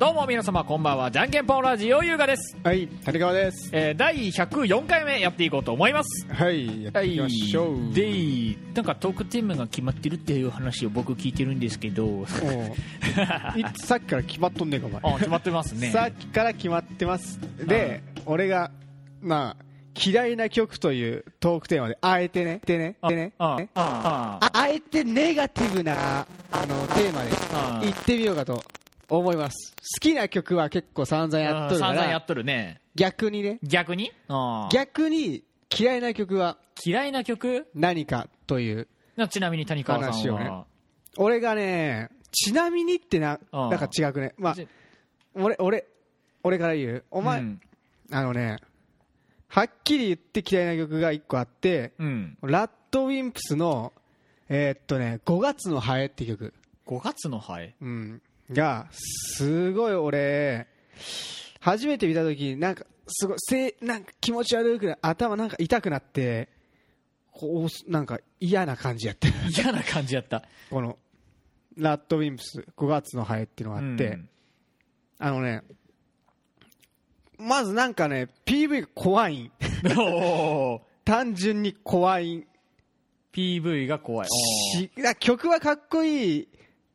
[0.00, 1.10] どうも皆様こんばんは。
[1.10, 3.68] じゃんけんぽんラジオ優雅です、はい、谷川です。
[3.70, 6.26] えー、第104回目やっていこうと思います。
[6.26, 7.92] はい、やっていきましょう。
[7.92, 12.06] でなんかトークテーマが決まってるっていう話を僕聞いてるんですけど。
[12.06, 12.24] おう。
[13.60, 15.14] いさっきから決まっとんねんか、お前。
[15.16, 15.90] あ決まってますね。
[15.90, 17.38] さっきから決まってます。
[17.66, 18.70] で、俺が、
[19.20, 19.64] まあ、
[20.02, 23.68] 嫌いな曲というトークテーマで、あえてね、でね、でね、あね。
[23.74, 24.50] ああ。
[24.50, 28.64] あえてネガティブな、あの、テーマであ言ってみようかと
[29.10, 29.74] 思います。
[29.76, 32.80] 好きな曲は結構散々やっとるから散々やっ、とるね。
[32.94, 34.12] 逆にね、逆に？
[34.28, 34.74] あー。
[34.74, 35.44] 逆に
[35.76, 37.66] 嫌いな曲は嫌いな曲？
[37.74, 40.64] 何かというなちなみに谷川さんは、話をね。
[41.16, 44.34] 俺がね、ちなみにってな、なんか違くね。
[44.38, 44.66] まあじ、
[45.34, 45.86] 俺、俺、
[46.42, 47.04] 俺から言う。
[47.10, 47.60] お前、うん。
[48.12, 48.58] あのね、
[49.48, 53.92] はっきり言って嫌いな曲が一個あって、うん、ラッドウィンプスの、
[54.48, 56.54] えーっとね、5月のハエって曲。
[56.86, 57.74] 5月のハエ？
[57.80, 58.22] うん。
[58.50, 60.66] が、すごい俺、
[61.60, 66.48] 初めて見たとき、なんか、すごい、せなんか気持ち悪くな、頭なんか痛くなって、
[67.32, 69.28] こう、なんか嫌な感じやって。
[69.56, 70.42] 嫌な感じやった。
[70.70, 70.98] この、
[71.76, 74.28] ラッドウィンプス5月のハエっていうのがあって、うん。
[75.18, 75.62] あのね、
[77.38, 79.52] まずなんかね、PV が怖いん。
[81.04, 82.46] 単純に怖いん。
[83.32, 84.28] PV が怖い。
[85.20, 86.48] 曲はかっこいい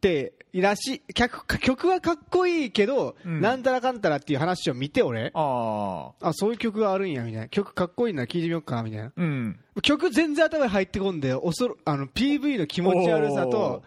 [0.05, 3.41] って、いらしい、曲曲はかっこいいけど、うん。
[3.41, 7.47] なんたらかんたらっていう話を見て俺、あああ、そういう曲があるんや、みたいな。
[7.49, 9.11] 曲かっこいいな、聞いてみようかな、みたいな。
[9.15, 9.59] うん。
[9.81, 13.83] 曲全然頭に入ってこんで、おそろ、あの、PV の気持ち悪さと、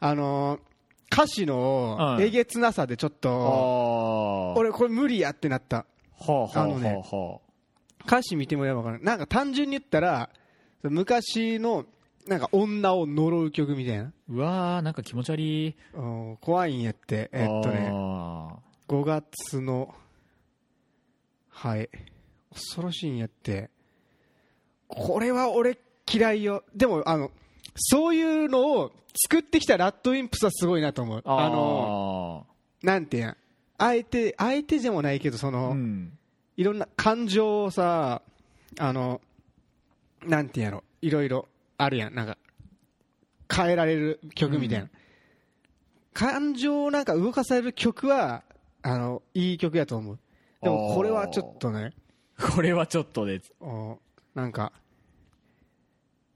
[0.00, 0.60] あのー
[1.12, 2.24] 歌詞のうん。
[2.24, 5.84] えげつなさでちょっあと、あ俺これ無理やってなった。
[6.18, 6.88] はあはああのね。
[6.88, 7.40] はあは
[8.06, 9.04] 歌詞見てもらえば分かる。
[9.04, 10.30] なんか単純に言ったら、
[10.82, 11.84] 昔の、
[12.26, 14.12] なんか女を呪う曲みたいな。
[14.28, 17.28] うわーなんか気持ち悪いうん怖いんやって。
[17.32, 18.56] えっとね、あ
[18.88, 19.94] 5月の、
[21.48, 21.88] はい。
[22.52, 23.70] 恐ろしいんやって。
[24.88, 25.78] これは俺
[26.12, 26.64] 嫌いよ。
[26.74, 27.30] でも、あの、
[27.76, 28.92] そういうのを
[29.26, 31.18] 作ってきたラッドウィンプスはすごいなと思う。
[31.20, 33.36] ーああの、ーなんていうん
[33.78, 36.18] あえて、あえてでもないけど、その、うん
[36.54, 38.20] いろんな感情をさ、
[38.78, 39.22] あの、
[40.24, 41.48] なんていうんやろ、いろいろ
[41.84, 42.14] あるやん。
[42.14, 42.38] なんか、
[43.54, 44.84] 変えられる曲みたいな。
[44.84, 44.90] うん
[46.14, 48.42] 感情をなんか動かされる曲は、
[48.82, 50.18] あの、いい曲やと思う。
[50.62, 51.94] でもこれはちょっとね、
[52.54, 53.98] これはちょっとですお
[54.34, 54.72] なんか、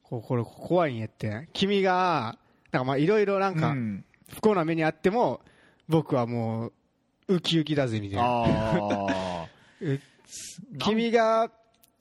[0.02, 1.48] こうこれ怖いんやって。
[1.52, 2.38] 君が、
[2.72, 5.40] なんかまあいろいろなんかうん不幸な目にあっても、
[5.88, 6.72] 僕はもう、
[7.28, 9.48] ウキウキだぜみたいな。
[10.80, 11.50] 君が、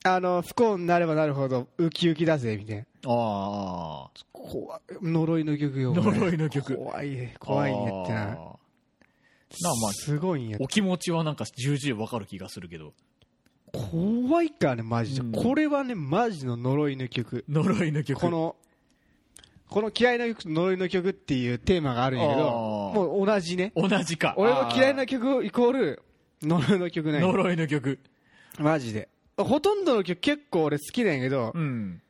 [0.08, 2.84] あの、不幸になればなるほど、ウキウキだぜ、みたいな。
[2.84, 5.94] ーあ怖い呪いの曲よ。
[5.96, 8.20] 呪いの曲怖い、ー怖いんやってな。
[8.20, 12.94] なあまあすごいんやお気持ちはなんか重々わかる気がするけど
[13.72, 15.22] 怖いからね、マジで。
[15.22, 17.44] うんこれはね、マジの呪いの曲。
[17.50, 18.56] 呪いの曲この、
[19.70, 22.42] この嫌いな曲と呪いの曲っていうテーマがあるんやけど、
[22.94, 23.74] もう同じね。
[23.76, 26.04] 同じか俺の嫌いあな曲イコール、
[26.44, 27.28] 呪いの曲なんや。
[27.28, 28.00] ー呪いの曲
[28.60, 29.10] マジで。
[29.38, 32.02] ほとんどの曲結構俺好きなんやけど、うん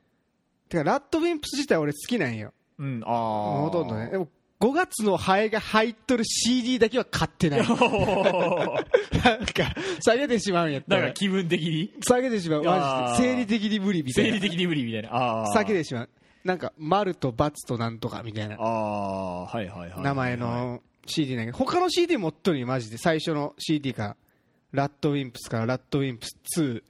[0.69, 2.53] てかラッドウィンプス自体俺好きなんよ。
[2.79, 4.09] うんああほとんどね。
[4.09, 4.27] でも
[4.59, 7.59] 5月のハエが入っとる CD だけは買ってない。
[7.65, 8.83] なんか、
[9.99, 10.95] 下げてしまうんやったら。
[10.95, 11.91] だから気分的に？
[12.01, 12.63] 下げてしまう。
[12.63, 13.29] マジで。
[13.29, 14.29] 生理的に無理みたいな。
[14.31, 16.09] 生理的に無理みたいなああ下げてしまう。
[16.45, 22.97] なんか、丸と×となんとかみたいなああはいはいはい名前の CD なんやけど、他の CD 持っとるよ、マジで。
[22.97, 24.15] 最初の CD から。
[24.71, 26.83] ラッドウィンプスからラッドウィンプス2、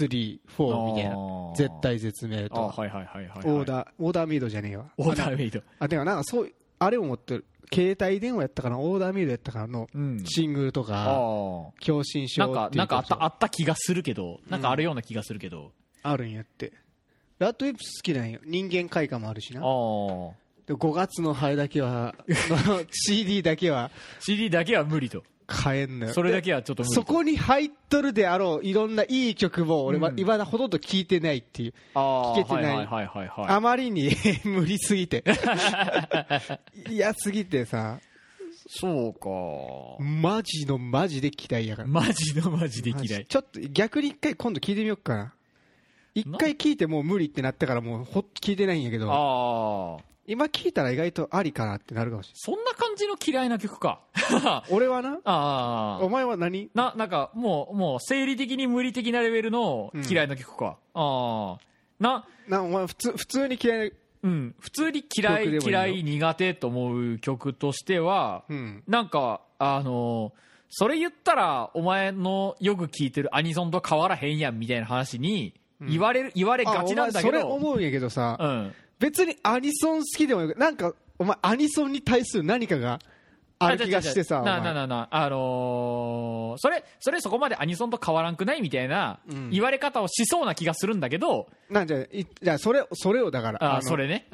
[0.00, 1.16] 3、4みたいな。
[1.56, 2.68] 絶対絶命と。
[2.68, 4.86] はいはいはいはいオーダー、オーダーメイドじゃねえわ。
[4.96, 7.44] オーダーメイドあ、でもなんかそう、あれを持ってる。
[7.72, 16.72] 携帯電話やったかな、オーダーメイドやったかなのうんシングルとあか、あ共振症なんかっていうなんかあったああった気がするけどなんかあるような気がするけどあるんやって。
[17.38, 18.40] ラッドウィンプス好きなんよ。
[18.44, 19.60] 人間開花もあるしな。
[19.60, 26.12] ああで5月のハエだけは、 の CD だけは CD だけは無理と買えんのよ。
[26.12, 30.20] それだけはちょっとそこに入っとるであろういろんないい曲も俺はうん。
[30.20, 32.76] 今だほとんど聞いてないっていう、ああ聞けてない。
[32.76, 34.10] はいはいはいはいあまりに
[34.44, 35.24] 無理すぎて。
[36.88, 37.98] 嫌すぎてさ。
[38.66, 40.02] そうか。
[40.02, 41.88] マジのマジで嫌いやから。
[41.88, 43.26] マジのマジでマ嫌いジ。
[43.26, 45.34] ちょっと逆に一回今度聞いてみようかな。
[46.14, 49.10] 一回聞いてもう無理ってなったからもうほ聞いてないんやけど。
[49.12, 54.00] ああ今聞いたら意外とありかなってなるかもしれそんな感じの嫌いな曲か。
[54.42, 55.18] な い俺はな？
[55.24, 56.04] ああ。
[56.04, 56.70] お前は何？
[56.74, 61.58] ななんかもうもう生理的に無理的なレベルの嫌いな曲か、ああ。
[61.98, 63.94] ななお前普通普通に嫌いな
[64.24, 64.54] うん。
[64.58, 68.82] 普通に嫌い曲でもいいよ嫌い苦手と思う曲としては、うん。
[68.88, 70.32] なんかあの
[70.70, 82.98] それ言ったらお前のよく聞いてるアニソンと変わらへんやんみたいな話に言われる、言われがちなんだけあお前それど思うんやけどさ、うん別にアニソン好きでもよくなんかお前アニソンに対する何かが
[83.58, 84.60] ある気がしてさなお前。
[84.62, 89.50] なななあのーそれそれそこまでアニソンと変わらんくないみたいなうん。
[89.50, 94.28] 言われ方をしそうな気がするんだけど、なんじゃいじゃあそれそれをだからあのそれね。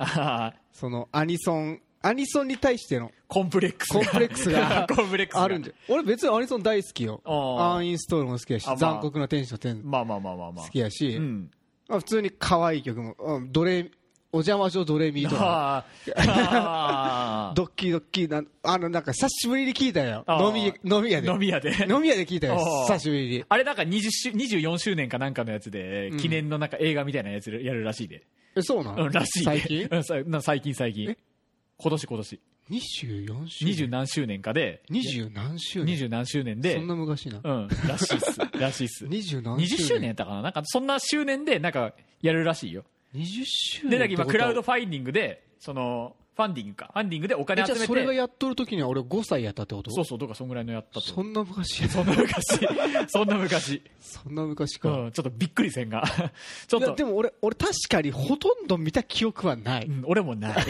[0.72, 4.00] そのアニソンアニソンに対してのコンプレックスが。
[4.00, 5.42] コンプレックスが コンプレックスが。
[5.42, 7.20] あるんじゃ俺別にアニソン大好きよ。
[7.24, 7.74] あー。
[7.76, 8.76] アンインストールも好きやしあまあ。
[8.76, 10.64] 残酷な天使の天まあまあまあまあまあ。
[10.64, 11.50] 好きやし、うん。
[11.88, 13.90] まあ普通に可愛い曲も、うん、ドレ
[14.32, 15.84] お邪魔女ドレミとか。
[17.56, 20.24] ドッキリドッキリなんあのなんか久しぶりに聞いたよ。
[20.28, 21.28] 飲み飲み屋で。
[21.28, 21.70] 飲み屋で。
[21.88, 22.56] 飲み屋で聞いたよ
[22.86, 23.44] 久しぶりに。
[23.48, 26.18] あれなんか20周24周年かなんかのやつで、うん。
[26.18, 28.22] 記念のなんか映画みたいなやつやるらしいで、
[28.54, 29.44] えそうなの、うん、らしいで。
[29.44, 29.88] 最近？
[30.42, 31.10] 最近最近。
[31.10, 31.18] え？
[31.78, 32.40] 今年今年。
[32.70, 34.82] 24周二十年何周年かで。
[34.88, 35.86] 二十何周年？
[35.86, 36.74] 二十何周年で。
[36.76, 37.40] そんな昔な？
[37.42, 38.38] うんらしいっす。
[38.58, 39.08] らしいっす。
[39.08, 40.42] 二十何20周年やったかな？
[40.42, 41.92] なんかそんな周年でなんか
[42.22, 42.84] やるらしいよ
[43.14, 46.90] 20周年でだけど今クラウドフファインディングでそのファンディングか。
[46.94, 47.74] ファンディングでお金集めて。
[47.74, 49.90] じゃあそれがやっとる時には俺5歳やったってこと？
[49.90, 51.00] そうそうどうかそんぐらいのやったと。
[51.02, 51.82] そんな昔？
[51.82, 52.68] やそんな昔。
[53.08, 53.82] そんな昔。
[54.00, 56.02] そんな昔か、うんちょっとびっくりせんが。
[56.66, 56.86] ちょっと。
[56.86, 60.64] いやでも俺俺確かにほとんど見た記憶はない、うん俺もない。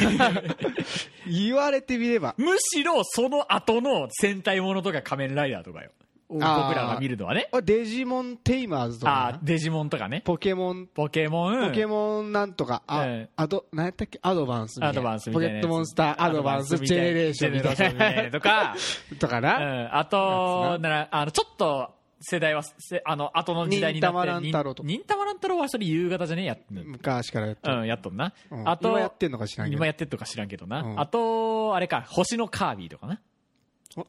[1.31, 2.34] 言われてみれば。
[2.36, 5.90] むしろその後の戦隊ものとか仮面ライダーとかよ
[6.31, 6.44] 僕
[6.75, 7.49] らが見るのはね。
[7.53, 10.23] あデジモンテイマーズとかデジモンとかね。
[10.25, 10.87] ポケモン。
[10.87, 11.69] ポケモン。
[11.69, 13.31] ポケモンなんとか、あ、ええ。
[13.37, 14.19] アド、何やったっけ？
[14.23, 15.00] アドバンスみたいな。
[15.00, 15.61] アドバンスみたいなやつ。
[15.61, 18.23] ポケットモンスターアドバンスジェネレーションみたいな。
[18.25, 18.31] な。
[18.31, 18.77] とか。
[19.19, 19.59] とかうな。
[19.59, 21.91] ん、あと、なら、あの、ちょっと、
[22.23, 24.17] 世代は、せあの、後の時代になって。
[24.19, 24.87] 忍たま乱太郎とか。
[24.88, 26.43] 忍たま乱太郎はそれ夕方じゃね？
[26.43, 28.35] えや昔からやってるうん、やっとんな。
[28.50, 28.69] うん。
[28.69, 29.77] あと、今やってんのか知らんけど。
[29.79, 30.82] 今やってんとか知らんけどな。
[30.82, 31.00] うん。
[31.00, 33.21] あと、あれか、星のカービィとかな。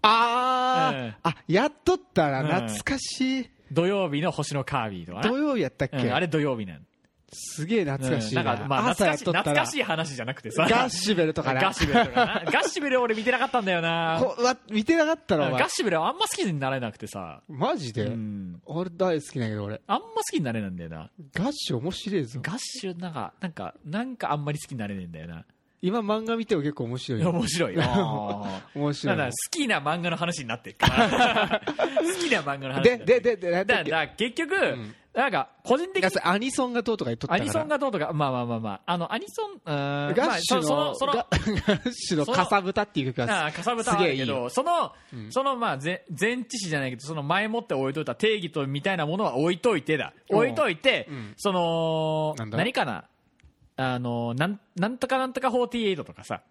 [0.01, 3.49] あー、うんあ、やっとったらうん懐かしい。
[3.71, 5.29] 土曜日の星のカービィとかな。
[5.29, 6.85] 土曜日やったっけ、うん、あれ土曜日なん。
[7.33, 8.41] すげえ懐かしいな。
[8.41, 10.67] うんなんか、まあ、朝懐かし懐かし、い話じゃなくてさ。
[10.69, 11.61] ガッシュベルとかな。
[11.61, 12.41] ガッシュベルとかな。
[12.45, 14.19] ガッシュベル俺見てなかったんだよな。
[14.43, 17.41] わ見てなかったうんらお前ガッシュベルはあんま好きになれなくてさ。
[17.47, 18.61] マジで、うん。
[18.65, 19.79] 俺大好きだけど俺。
[19.87, 21.09] あんま好きになれないんだよな。
[21.33, 22.39] ガッシュ面白いぞ。
[22.43, 25.45] ガッシュなんか、なんか、なんかあんまり好きになれねえんだよな。
[25.81, 27.29] 今漫画見ても結構面白いよ。
[27.29, 27.75] 面白い。
[28.75, 31.61] 面白ないんだ好きな漫画の話になってるから。
[31.65, 32.83] 好きな漫画の話。
[32.83, 50.13] で、で、で、で、だだから結局、んなんか、個人的にアニソンがどうとか言っとったからアニソンがどうとか、まあまあまあまあ、あの、アニソン、ガッシュまあその、ガ、ガッシュのかさぶたっていう曲がかさぶたはあるけすげえいいど、その、うんその、まあ、前、前置詞じゃないけど、その前もって置いといた定義とみたいなものは置いといてだ。
[50.29, 53.03] うん置いといて、うんその、何かな
[53.77, 56.41] あの、なん、なんとかなんとか48とかさ、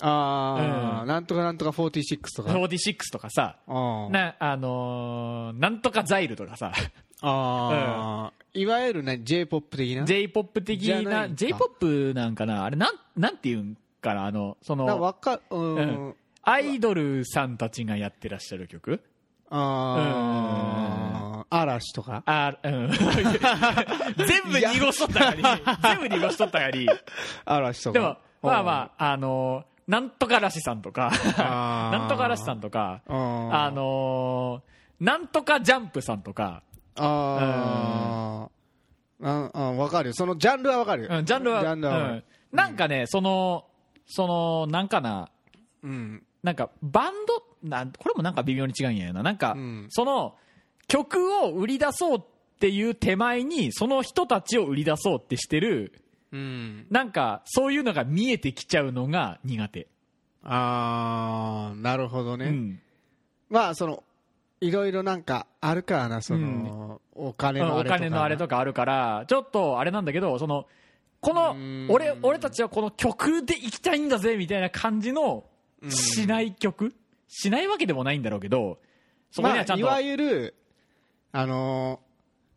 [0.00, 1.08] ああ、うん。
[1.08, 2.50] なんとかなんとか46とか。
[2.52, 6.72] 46とかさ、な、あのーなんとかザイルとかさ、
[7.20, 11.34] あー、いわゆるね、J-POP 的な？J-POP 的じゃないな、んか。
[11.34, 12.64] J-POP なんかな？
[12.64, 14.26] あれ、なん、なんていうんかな？
[14.26, 15.86] あの、そなの、わか、ううん。
[16.10, 16.14] ん。
[16.42, 19.02] アイドルさんたちがやってらっしゃる曲。
[19.50, 22.22] ああ、嵐とか？
[22.26, 22.90] あ、うん。
[24.26, 25.42] 全部濁しとったがり、
[25.82, 26.88] 全部濁しとったがり、
[27.44, 27.98] 嵐とか。
[27.98, 36.62] でも、まあまあ、あのーなんとからしさんとか、なんとからしさんとか、あ のーなんとかジャンプさんとか、
[36.96, 39.26] あー。
[39.26, 40.08] あー、わかる。
[40.08, 40.14] よ。
[40.14, 41.04] そのジャンルはわかる。
[41.04, 41.08] よ。
[41.18, 42.24] うんジャンルは、ジャンルはうん。
[42.52, 43.64] なんかね、その、
[44.06, 45.30] その、なんかな、
[45.82, 46.22] うん。
[46.42, 49.22] なんかバンドなんこれもなんか微妙に違うんやよな。
[49.22, 49.86] なんか、うん。
[49.88, 50.34] その
[50.88, 52.22] 曲を売り出そうっ
[52.58, 55.92] ていう手前にその人たちを売り出そうってしてる
[56.32, 56.86] うん。
[56.90, 59.86] なんかそういうのが見えてきちゃうのが苦手、
[60.42, 62.46] ああ、なるほどね。
[62.46, 62.80] うん
[63.50, 64.02] まあ、その、
[64.60, 67.98] いろいろなんかあるからな、その、お金のあおれとか。
[67.98, 70.66] 金のあれとかあるからちょっとあれなんだけどその
[71.20, 75.44] このうん俺俺たちはこの曲で行きたいんだぜみたいな感じの
[75.82, 76.94] うんしない曲？
[77.26, 78.78] しないわけでもないんだろうけど
[79.30, 80.54] そこにまあ、はちゃんと、いわゆる、
[81.32, 82.08] あのー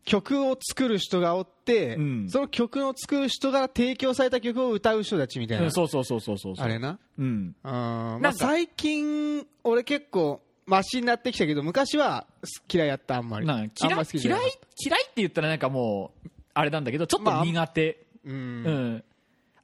[0.04, 5.64] 曲を作る人がおって、うんその曲を作る人が提供された曲を歌う人たちみたいな。
[5.64, 6.98] うんそうそうそうそうそうあれな。
[7.18, 7.24] うん
[7.62, 7.72] うん
[8.20, 12.26] まあ、最近、俺結構、マシになってきたけど、昔は
[12.72, 13.46] 嫌いやった、あんまり。
[13.46, 14.40] なんか嫌い嫌い
[14.84, 18.64] 嫌いって言ったらなんかもうあれなんだけどちょっと苦手、ううん
[18.96, 19.04] ん。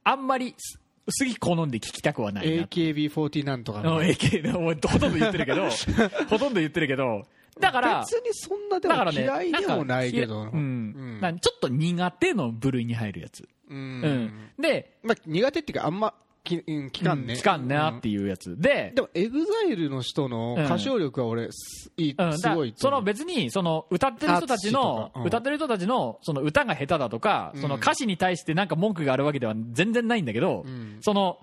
[0.05, 4.03] あんまりすすぎ好んで聞きたくはないな AKB40 なんとかうんの。
[4.03, 5.67] AK ほとんど言ってるけど
[6.29, 7.25] ほとんど言ってるけど
[7.59, 10.45] だから別にそんなでも嫌いでもないけど。
[10.45, 11.19] んかうん。
[11.21, 11.39] うん。
[11.39, 14.01] ちょっと苦手の部類に入るやつ、ううん。
[14.01, 14.51] ん。
[14.59, 16.13] でまあ、苦手っていうか、あんま
[16.43, 18.59] きうん聞かんね、聞かんなっていうやつ。
[18.59, 27.61] ででもエグザイルの人の歌唱力は俺すいいうん、すだごいその別にその歌ってる人たちの歌ってる人たちのその歌が下手だとか、うん。
[27.61, 30.97] その歌詞に対してなんか文句があるわけでは全然ないんだけど、うん。
[31.01, 31.39] その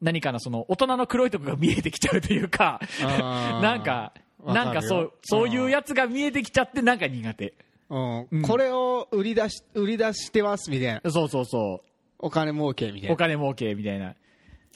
[0.00, 2.80] 何かなその大人の黒いとこが見えてきちゃうというか
[3.60, 7.54] なんかなんかそうそういうやつが見えてきちゃってなんか苦手。
[7.88, 8.26] うん。
[8.30, 8.42] うん。
[8.42, 11.10] これを売り出し売り出してますみたいな。
[11.10, 11.82] そうそうそ
[12.18, 13.14] お金儲けみたいうな。
[13.14, 14.14] お金儲けみたいな。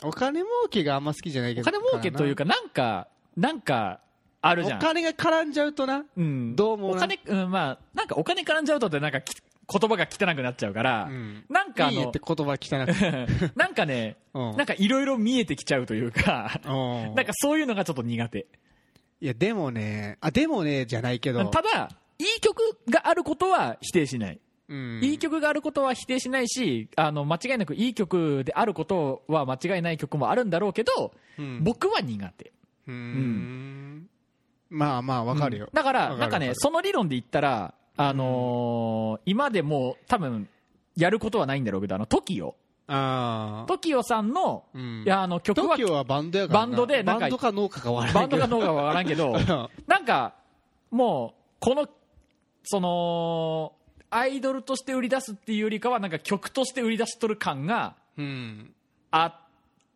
[0.02, 1.68] お金儲けがあんま好きじゃないけど。
[1.68, 2.60] お金儲けというかな。
[2.60, 4.00] んかなんか
[4.40, 4.78] あるじゃん。
[4.78, 6.04] お金が絡んじゃうとな。
[6.16, 6.96] うん、どうもな。
[6.96, 9.34] お金、うん、まあなんかお金絡んじゃうとってなんかき
[9.66, 11.44] 言葉が汚くなっちゃうから、うん。
[11.48, 12.94] なんかあのいいねって言葉汚く。
[12.94, 14.56] て なんかね、うん。
[14.56, 17.14] なんかいろいろ見えてきちゃうというか、うん。
[17.14, 18.46] なんかそういうのがちょっと苦手。
[19.24, 21.46] いやでもねあでもねじゃないけど。
[21.46, 21.88] ただ、
[22.18, 24.38] いい曲があることは否定しない。
[24.68, 25.00] うん。
[25.02, 31.64] いい曲があることは否定しないし、あの、間違いなくいい曲であることは間違いない曲もあるんだろうけど、うん。
[31.64, 32.52] 僕は苦手。
[32.86, 34.10] うーん。
[34.68, 35.70] まあまあわかるよ。
[35.72, 40.50] だから、なんかね、その理論で言ったら、あのー今でも多分、
[40.96, 42.52] やることはないんだろうけど、あの、TOKIO。
[42.86, 45.02] ああ TOKIO さんの、うん。
[45.04, 46.66] いや、あの、曲は TOKIO はバンドやからな。
[46.66, 48.46] バンドでなんかバンドか農家かわからバないけど。
[48.46, 50.34] ンドかどうかは分からんけど、 なんか、
[50.90, 51.88] もう、この、
[52.64, 53.72] その、
[54.10, 58.74] アイドルとして売り出すっていうよりかは、なんか曲として売り出しとる感がうん。
[59.10, 59.34] あっ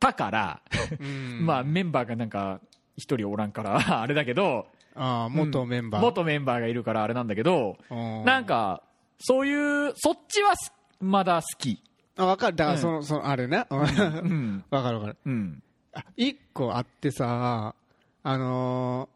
[0.01, 0.61] たから、
[0.99, 1.45] うん。
[1.47, 2.61] まあメンバーがなんか、
[2.97, 6.03] 一人おらんから、 あれだけど、ああ元メンバー。
[6.03, 8.25] 元メンバーがいるからあれなんだけど、うん。
[8.25, 8.83] なんか、
[9.21, 11.81] そういう、そっちはすまだ好き。
[12.19, 12.57] あ分かる。
[12.57, 12.83] だからうん。
[12.83, 14.65] そのそのあれなわうん。
[14.71, 15.17] かるわかる。
[15.25, 15.63] うん。
[15.95, 17.75] あ一個あってさ
[18.23, 19.09] あの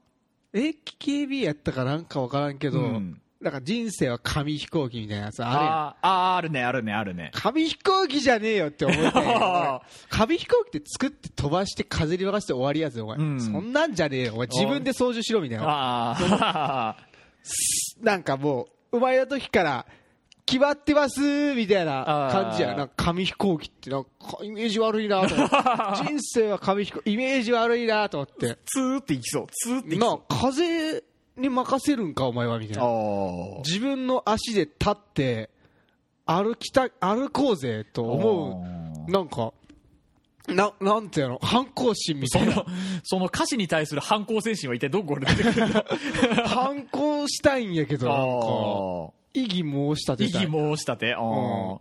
[0.54, 3.18] ー AKB やったかなんか分からんけど、うん。
[3.40, 5.64] なんか人生は紙飛行機みたいなやつあれやん。
[5.64, 7.30] あーあー、あるね、あるね、あるね。
[7.35, 9.80] 紙飛行機じゃねえよって思ったんや俺
[10.11, 13.40] 紙飛行機って作って飛ばして風に任せて終わりやつよお前、うん。
[13.40, 14.47] そんなんじゃねえよお前。
[14.47, 15.64] 自分で操縦しろみたいな。
[15.66, 16.97] ああ、
[18.00, 19.87] なんかもう生まれた時から
[20.52, 22.85] 決まってますみたいな感じやな。
[22.85, 24.11] んか紙飛行機ってなんか
[24.42, 25.56] イメージ悪いなと思って。
[26.04, 28.59] 人生は紙飛行機イメージ悪いなと思って。
[28.66, 29.47] ツーっていきそう。
[29.50, 30.23] ツーっていきなそう。
[30.28, 31.04] 風
[31.38, 32.82] に任せるんかお前はみたいな。
[33.64, 35.49] 自分の足で立って
[36.26, 38.62] 歩きた歩こうぜと思
[39.09, 39.54] うなんか
[40.49, 42.66] ななんていうの反抗心みたいな。
[43.04, 45.85] その、歌詞に対する反抗精神は一体どこから出てくるの？
[46.47, 48.25] 反抗したいんやけどなんか。
[49.18, 51.14] あ異議申し立異てたい議申し立て？
[51.14, 51.78] あうん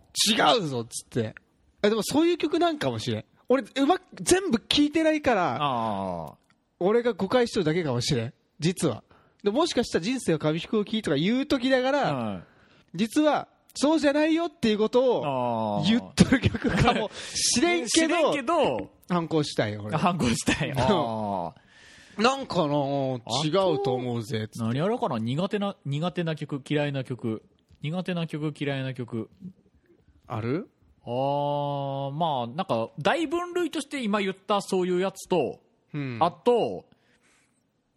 [0.56, 1.34] 違うぞっつって
[1.82, 6.34] あでもそういう曲なんかもしれん俺うまく全部聴いてないからあ。
[6.80, 9.02] 俺が誤解してるだけかもしれん実は
[9.42, 12.42] でもしかしたら人生は紙飛行機とか言う時だから、うん。
[12.94, 15.82] 実はそうじゃないよっていうことを。
[15.84, 20.72] 言っとる曲かもしれんけ知 れんどけど、反抗したいよ俺反抗したい。
[20.76, 21.61] ああ。
[22.18, 22.74] なんかな
[23.44, 27.42] 違うと思うぜつって何やろうかな苦手な、苦手な曲、嫌いな曲。
[27.82, 29.28] 苦手な曲、嫌いな曲。
[30.26, 30.68] ある？
[31.04, 35.60] ああ、まあ、なんか、大分類として今言ったそういうやつと、
[35.94, 36.84] うんあと、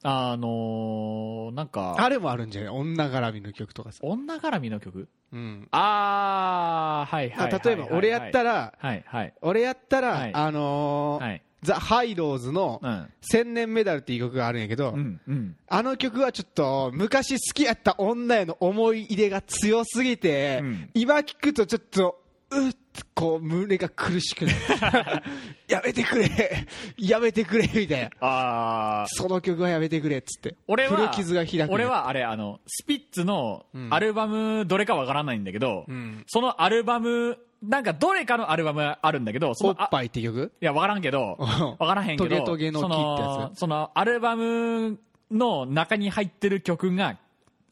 [0.04, 2.70] あのーなんか、あれもあるんじゃない？
[2.72, 5.08] 女絡みの曲とかさ、女絡みの曲？
[5.34, 7.62] うんああ、はいはいはいはい。
[7.66, 9.34] 例えば俺やったらはいはい。
[9.42, 11.42] 俺やったら、はいあのーはい。
[11.66, 13.10] ザ・ハイローズのうん。
[13.22, 15.20] 「千年メダル」っていう曲があるんやけど、うん。
[15.28, 15.56] うん。
[15.68, 20.90] あの曲はちょっと昔好きやった女への思い入れが強すぎて、うん。
[20.94, 22.76] 今聞くとちょっとうっ
[23.14, 25.24] こう胸が苦しくなる。
[25.68, 26.68] やめてくれ。
[26.98, 28.10] やめてくれみたいな。
[28.20, 30.56] ああ、その曲はやめてくれっつって。
[30.68, 31.72] 俺は、古傷が開く。
[31.72, 33.94] 俺はあれ、あの、スピッツのうん。
[33.94, 36.24] アルバム、どれかわからないんだけど、うん。
[36.28, 40.52] そのアルバム、なんかどれかのアルバムあるんだけど、そおっぱいって曲？
[40.62, 41.38] いや、わからんけど、
[41.80, 43.30] わからへんけど、トゲトゲの木ってやつ？
[43.30, 45.00] その、そのアルバム
[45.32, 47.18] の中に入ってる曲が、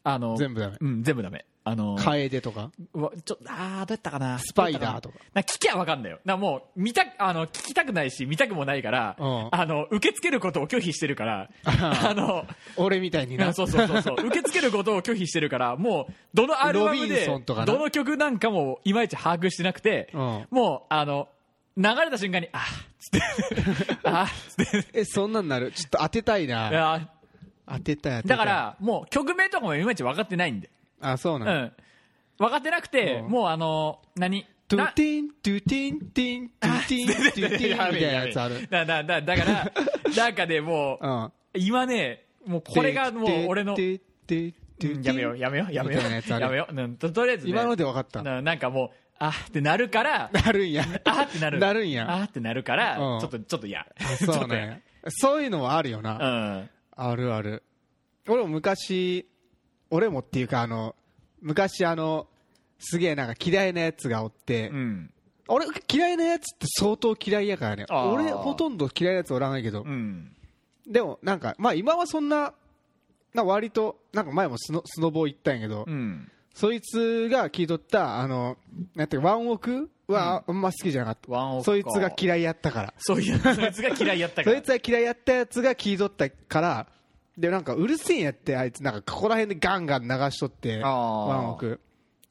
[0.04, 0.78] あの、全部ダメ。
[0.80, 1.46] うん、全部ダメ。
[1.66, 2.72] あの、楓とか？
[2.94, 4.38] うわちょあー、どうやったかな？
[4.40, 5.16] スパイダーとか？
[5.34, 6.20] な聞きゃわかんだよ。
[6.26, 9.48] なもう、見た、あの、聞きたくないし、見たくもないから、うん。
[9.50, 13.54] あの、受け付けることを拒否してるから、あの、俺みたいにな。
[13.54, 14.16] そうそうそうそう。
[14.28, 20.48] 受け付けることを拒否してるから、もう、どのアルバムでどの曲なんかもいまいち把握してなくて、うん。
[20.52, 21.30] もう、あの、
[21.78, 22.66] 流れた瞬間に、あーっ
[23.00, 25.72] つって、 あーっつって、えそんなんなる？
[25.72, 27.10] ちょっと当てたいいなや
[27.66, 28.38] 当てたい当てたい。
[28.38, 30.70] だから、もう曲名とかもいまいち分かってないんで。
[31.04, 31.72] あそうなの、うん。
[32.38, 34.42] 分かってなくて、うんもうあの、何？
[34.42, 39.72] なトゥティントゥティンティントゥティントゥティンみたいなやつあるだだだだから、
[40.18, 46.02] なんかね、もう、うん今ね、もうこれがもう俺の、やめよう、やめよう、やめよう。
[46.02, 46.74] みたいなやつあるやめよう。
[46.76, 53.86] うんととりあえずね、今ので分かったななんかもう、あーってなるからなるんやあーってなるなるんやあーってなるから、うんちょっとちょっと嫌
[54.26, 57.64] そうねそういうのはあるよな、うんあるある
[58.28, 59.28] 俺も昔
[59.94, 60.96] 俺もっていうかあの
[61.40, 62.26] 昔あの
[62.80, 65.10] すげえなんか嫌いなやつがおって、うん。
[65.48, 67.86] 俺嫌いなやつって相当嫌いやからね。
[67.90, 70.36] 俺ほとんど嫌いなやつおらないけど、うん。
[70.88, 72.54] でもなんかまあ今はそんな
[73.36, 76.28] な割となんか前もスノスノボ行ったんやけど、うん。
[76.56, 78.58] そいつが聞いとったあの
[78.96, 81.72] なんてワンオクはあんま好きじゃなかった、ワンオクか。
[81.72, 82.94] そいつが嫌いやったから。
[82.98, 83.30] そいつ
[83.82, 84.56] が嫌いやったから。
[84.58, 86.88] そいつが嫌いやったやつが聞いとったから
[87.38, 88.84] でなんかうるせえんやってあいつ。
[88.84, 91.80] なんかここら辺でガンガン流しとってワンオク。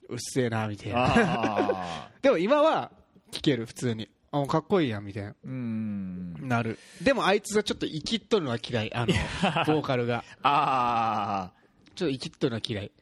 [0.09, 1.13] うっせえなみたいな。
[1.15, 2.93] あ でも今は
[3.33, 4.09] 聞ける普通に。
[4.31, 5.31] あかっこいいやんみたいな。
[5.31, 6.49] ーうん。
[6.49, 6.79] なる。
[7.03, 8.95] でもあいつがちょっと生きっとるのは嫌い。
[8.95, 9.13] あの
[9.67, 10.25] ボーカルが。
[10.43, 11.53] あ
[11.95, 12.93] ちょっと生きっとるのは嫌い。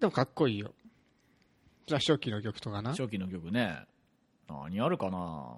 [0.00, 0.72] でもかっこいいよ。
[1.86, 2.90] じゃあ初期の曲とかな。
[2.90, 3.84] あ初期の曲ね。
[4.48, 5.56] 何あるかな。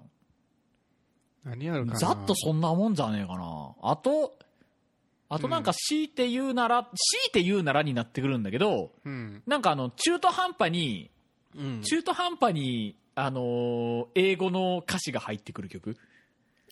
[1.45, 1.99] 何やるかな。
[1.99, 3.75] ざっとそんなもんじゃねえかな。
[3.81, 4.37] あと
[5.33, 6.89] あとなんか強いて言うなら、強
[7.27, 9.41] いて言うならになってくるんだけどうん。
[9.47, 11.09] なんかあの中途半端に
[11.55, 11.81] うん。
[11.83, 15.97] 中途半端にあのー英語の歌詞が入ってくる曲。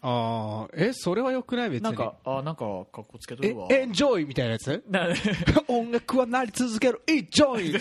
[0.04, 1.70] ああえそれはよくない？
[1.70, 1.84] 別に。
[1.84, 3.68] なんかあなんかかっこつけとえるわ。
[3.70, 4.84] エンジョイみたいなやつ？
[4.90, 5.08] な
[5.70, 7.80] 音楽はなり続けるエンジョイ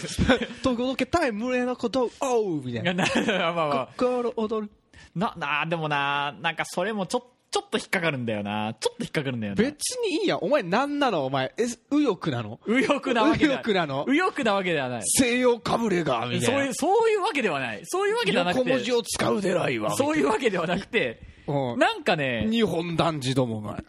[0.63, 2.93] 届けたい胸のことをおうみたいな。
[2.93, 3.89] なまあまあ。
[3.97, 4.73] 心踊る。
[5.15, 8.75] ななでもななんかそれもちょちょっと引っかかるんだよな。
[8.79, 9.63] ちょっと引っかかるんだよな。
[9.63, 10.39] 別にいいや。
[10.39, 11.27] お前何なの？
[11.27, 11.53] お前。
[11.57, 12.61] え右翼なの？
[12.67, 14.05] 右翼なわけ右だ翼なの？
[14.07, 15.03] 右翼なわけではない。
[15.05, 16.47] 西洋かぶれがみたいな。
[16.47, 17.81] そういうそういうわけではない。
[17.85, 18.59] そういうわけではなくて。
[18.61, 19.97] 横文字を使うでないわ。
[19.97, 21.79] そういうわけではなくてうん。
[21.79, 23.85] なんかね日本男児どもお前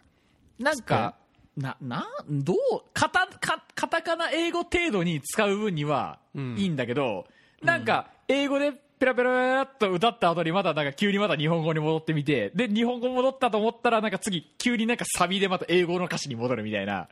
[0.58, 1.14] なんか
[1.56, 2.56] ななどう
[2.92, 6.56] カタカカタカナ英語程度に使う分にはうん。
[6.58, 7.26] いいんだけど、
[7.62, 12.52] なんか英語でペラペラっと歌った後にまたなんか急にまた日本語に戻ってみて。
[12.54, 17.08] で日本語戻ったと思ったらなんか次急になんかサビでまた英語の歌詞に戻るみたいな。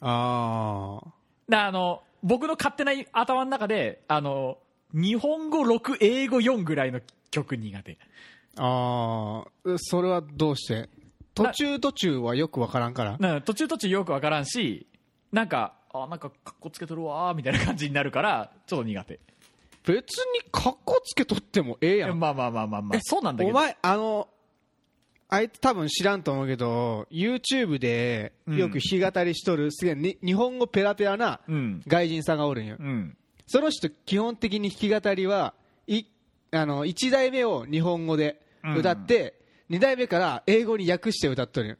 [0.00, 1.00] ああ
[1.46, 4.56] なあの僕の勝手な頭の中であの
[4.94, 7.98] 日本語6英語4ぐらいの曲苦手。
[8.56, 10.88] ああそれはどうして？
[11.34, 13.18] 途中途中はよくわからんから？
[13.18, 14.86] な途中途中よくわからんし
[15.30, 19.20] なんかあなんかかっこつけとるわーみたいな感じになるからちょっと苦手
[19.86, 22.18] 別にカッコつけとってもええやん。
[22.18, 22.98] まあまあまあまあまあ。
[23.02, 23.56] そうなんだけど。
[23.56, 24.28] お前あの
[25.28, 31.82] あいつ多分知らんと思うけど YouTube でよく弾き語りしとるすげえに日本語ペラペラなうん。
[31.86, 32.76] 外人さんがおるんよ。
[32.78, 33.16] うん。
[33.46, 35.54] その人基本的に弾き語りは
[35.86, 36.04] い
[36.52, 38.40] あの1代目を日本語で
[38.76, 39.34] 歌って、
[39.70, 41.76] 2代目から英語に訳して歌っとるよ。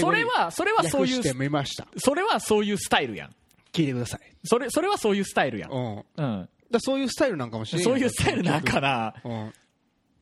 [0.00, 1.22] それはそれはそういう
[1.96, 3.34] それはそういうスタイルやん。
[3.72, 9.14] 聞いてください、それそれはそういうスタイルやん、うん、うん、らそういうスタイルなんかもしれんよそういうスタイルなんかな。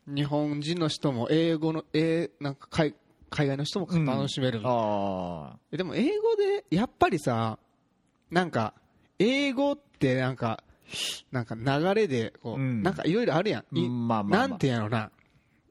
[0.07, 2.95] うん、日本人の人も英語の、えーなんか海
[3.31, 7.59] 海外の人も楽しめる、あえでも英語でやっぱりさ
[8.31, 8.73] なんか
[9.19, 10.63] 英語ってなんか
[11.31, 12.83] なんか流れでこう、うん。
[12.83, 14.49] なんかいろいろあるやん、いうんまあまあまあ。
[14.49, 15.11] なんてやろな。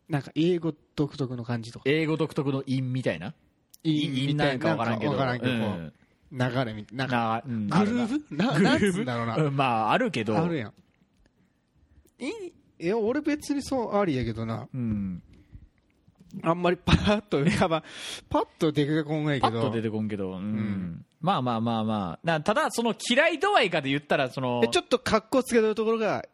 [0.07, 1.83] なんか英語独特の感じとか。
[1.87, 3.33] 英語独特の韻みたいな？
[3.83, 5.13] いい韻なんか分からんけど。
[5.13, 5.93] んけど、うん
[6.31, 7.67] 流れみななんかなうん。
[7.67, 9.37] グルーヴなグルーヴうんだろうな。
[9.37, 10.37] うんまああるけど。
[10.37, 10.73] あるやん。
[12.19, 14.67] いいいや俺別にそうありやけどな。
[14.73, 15.21] うん。
[16.43, 17.83] あんまりパッと浮かば
[18.29, 19.61] パッと出てこんないけど。
[19.61, 21.05] パッと出てこんけど、うん。
[21.21, 22.19] まあまあまあまあ。
[22.23, 26.25] なただその嫌い度合いかで言ったらそのえちょっと格好つけてるところが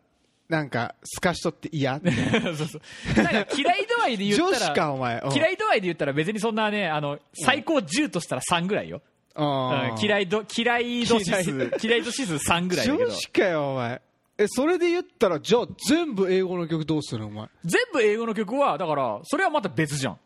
[0.50, 2.02] なんかすかしとって嫌。
[2.04, 3.24] そうそう。
[3.24, 5.20] なんか嫌い度合いで言った女ら子かお前。
[5.20, 5.34] うん。
[5.34, 9.02] 嫌い度合いで言ったら別にそんなねあの最高10としたら3ぐらいよ、
[9.36, 12.02] 嫌い度嫌い度指数 嫌い。
[12.04, 13.06] 度指数3ぐらいだけど。
[13.06, 14.02] 女子かよお前。
[14.38, 17.48] えそれで言ったらじゃあ全部英語の曲どうするお前？
[17.66, 20.18] 全部英語の曲はだからそれはまた別じゃん。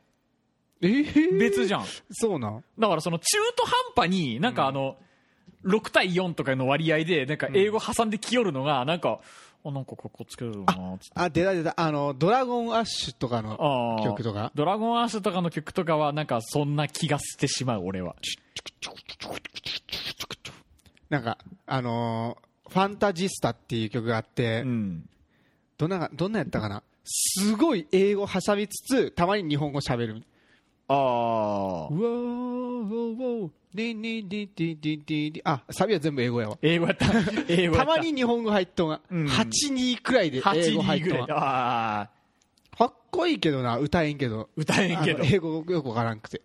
[0.82, 1.40] えー？
[1.40, 1.86] 別じゃん。
[2.12, 2.64] そうなん？
[2.80, 4.96] だからその中途半端になんかあの、
[5.66, 9.20] 6対4とかの割合でなんか英語挟んできよるのがなんか、
[9.66, 11.12] あなんかかっこつけるなーつって。
[11.16, 11.74] あ出た出た。
[11.76, 14.52] あのドラゴンアッシュとかの曲とか？
[14.56, 18.16] ドラゴンアッシュとかの曲とかはなんかそんな気がしてしまう俺は
[21.10, 25.10] なんかあのーファンタジスタっていう曲があって、うん
[25.78, 26.84] どんなどんなやったかな？
[27.06, 30.24] すごい英語挟みつつたまに日本語喋る。
[30.90, 33.50] ああうわーウォーウォー。
[33.74, 36.58] ディディディディディディディあサビは全部英語やわ。
[36.62, 37.06] 英語やった。
[37.48, 37.94] 英語やった。
[37.94, 39.26] たまに日本語入っとんが、うん。
[39.28, 41.38] 82くらいで英8語入っとんが。
[41.38, 42.10] ああ
[42.78, 44.50] かっこいいけどな歌えんけど。
[44.58, 45.24] 歌えんけど。
[45.24, 46.42] 英語よくわからんくて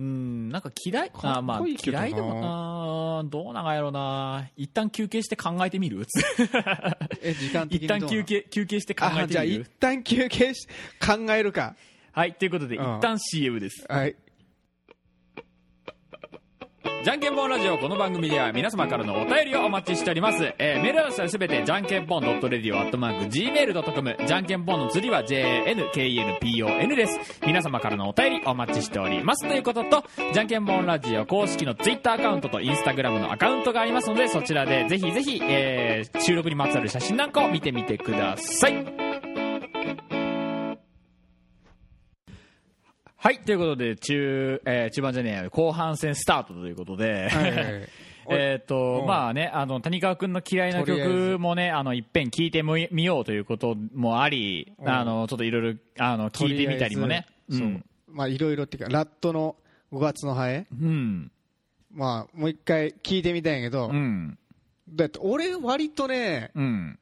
[0.00, 2.40] うんなんか嫌いあまあ嫌いでも
[3.18, 4.48] あーどうなんやろな。
[4.56, 6.06] 一旦休憩して考えてみる。
[7.20, 10.66] え時間的一旦休憩休憩して考えあじゃあ一てみる旦休憩し
[10.98, 11.76] 考えるか。
[12.12, 12.96] はいということで、うん。
[12.96, 13.84] 一旦 CM です。
[13.90, 14.16] はい
[17.02, 27.18] じゃんけんぽんラジオこの番組では皆様からのお便りをお待ちしております、えーメールアドレスはすべてじゃんけんぽん .radio.gmail.com じゃんけんぽんの釣りは JNKNPON です。
[27.46, 29.48] 皆様からのお便りお待ちしております。
[29.48, 39.29] ということとじゃんけんぽんラジオ公式の Twitter アカウントと Instagram のアカウントがありますのでそちらでぜひぜひ、えー収録にまつわる写真なんかを見てみてください。
[43.22, 47.88] はい、ということで、中、えー中盤じゃねえや後半戦スタートということで、はいはいはい
[48.32, 57.26] えっと、うんまあね、あの、谷川くんの嫌いな曲もね、あの、いっぺん聞いてみみようということもあり、うんあの、ちょっといろいろ、あの、聞いてみたりもね。
[57.50, 59.56] とりあえずそうまあいろいろっていうかラットの
[59.92, 61.30] 5月のハエうん。
[61.92, 64.38] まあもう一回聞いてみたんやけど、うん。
[64.88, 66.98] だって俺割とねうん。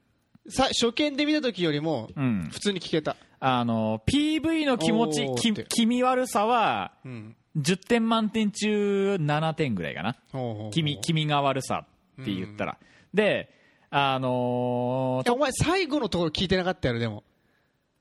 [0.48, 2.48] さ初見で見た時よりもうん。
[2.50, 10.16] 普通に聞けた、あの、PV の気持ちおー、きって気味悪さは、うん、10点満点中7点ぐらいかな。
[10.32, 11.86] ほうほうほう君、君が悪さ
[12.20, 12.78] って言ったら。
[13.14, 13.50] で、
[13.90, 17.24] あのーいやお前最後のところ聞いてなかったやろでも、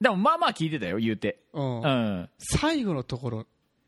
[0.02, 1.40] でもまあまあ聞いてたよ、言うて。
[1.54, 2.30] うんうん。
[2.38, 3.46] 最後のところ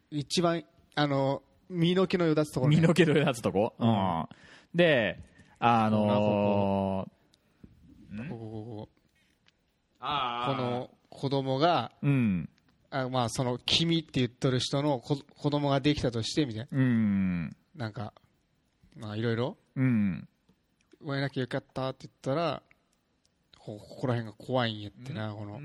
[0.10, 0.64] 一番
[0.96, 3.74] あの身の毛のよだつところ、ね、身の毛のやつとこ？
[3.78, 4.26] うん。
[4.74, 5.20] で、
[5.60, 8.90] あのー、ここここ
[10.00, 12.50] あこの子供がうん。
[12.92, 17.46] あまあその君って言っとる人のこ子供ができたとしてみたいうん。
[17.46, 18.14] ななんか
[18.98, 20.28] まあいろいろうん。
[21.00, 22.62] 生まれなきゃよかったって言ったら
[23.58, 25.60] こここら辺が怖いんやってな、この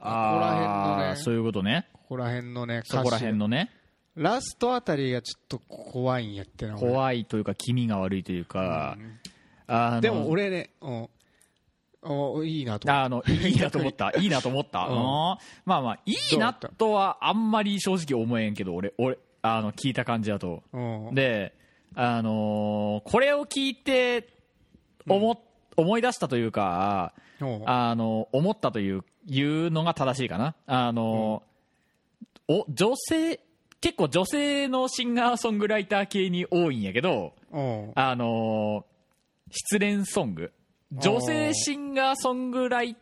[0.00, 1.88] あここら辺のねそういうことね。
[1.92, 3.70] ここら辺のねそこら辺ののね。
[4.16, 8.98] ラストあたりがちょっと怖いんやってな俺怖いというか、気味が悪いというか、
[9.68, 11.08] あのでも俺ねうん。
[12.02, 14.12] おいいなと思っあの、いいなと思った。
[14.18, 14.86] いいなと思った。
[14.86, 14.92] うん。
[14.92, 14.98] うん。
[14.98, 15.36] ま
[15.76, 20.62] あまあ、いいなとはあんまり正直思えんけど、俺、俺、あの、聞いた感じだと。
[20.72, 21.14] たうん。
[21.14, 21.54] で、
[21.94, 24.28] あのーこれを聞いて、
[25.08, 25.42] 思、
[25.76, 27.62] 思い出したというか、うん。
[27.66, 30.54] あの、思ったという、いうのが正しいかな。
[30.66, 31.42] あの、
[32.46, 33.40] お、女性、
[33.80, 37.92] 結構女性のシンガーソングライター系に多いんやけど、うん。
[37.94, 38.84] あの
[39.50, 40.52] 失恋ソング。
[40.92, 42.96] 女性シンガーソングライ、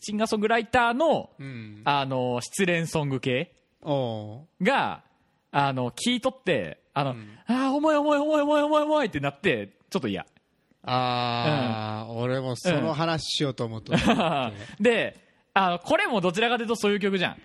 [0.00, 5.02] シンガーソングライターの、うんあの失恋ソング系おが、
[5.50, 10.26] あの、聞いとって、あの、んああ、重い重い重い重い重い重いってなって、ちょっと嫌。
[10.84, 15.18] ああ、俺もその話しようと思った、 で、
[15.54, 17.36] あの、これもどちらかというとそういう曲じゃん。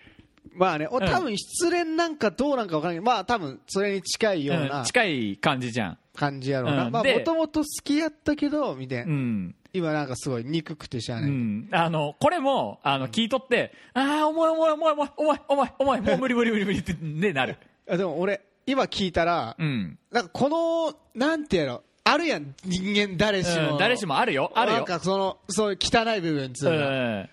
[0.56, 5.98] まあね、多分失恋なんかどうなんか分からないけど、まあ多分それに近いようう、なん近い感じじゃん。
[6.16, 6.90] 感じやろうな。
[6.90, 9.14] まあうんでもともと好きやったけど、みたいうな。
[9.14, 9.56] ん。
[9.74, 11.32] 今なんかすごい憎くてしゃあうない。
[11.32, 11.68] ん。
[11.72, 17.58] あの、これも、あの、聞いとって、ああ、重い重い重い重い重い重い重い、もう無理無理無理無理って、 ね、なる。
[17.90, 19.98] あでも俺、今聞いたら、うん。
[20.12, 23.72] なんかこの、なんてやろ、あるやん、人間誰しも。
[23.74, 24.86] うん、誰しもあるよ、あるなんよ。
[24.86, 27.30] かその、そういう汚い部分っつううのがん。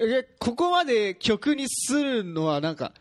[0.00, 2.92] え、ここまで曲にするのはなんか、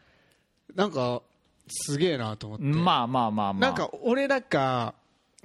[0.75, 1.21] なんか、
[1.67, 2.65] すげえなと思って。
[2.65, 3.71] まあまあまあまあ。
[3.71, 4.93] なんか、俺なんか、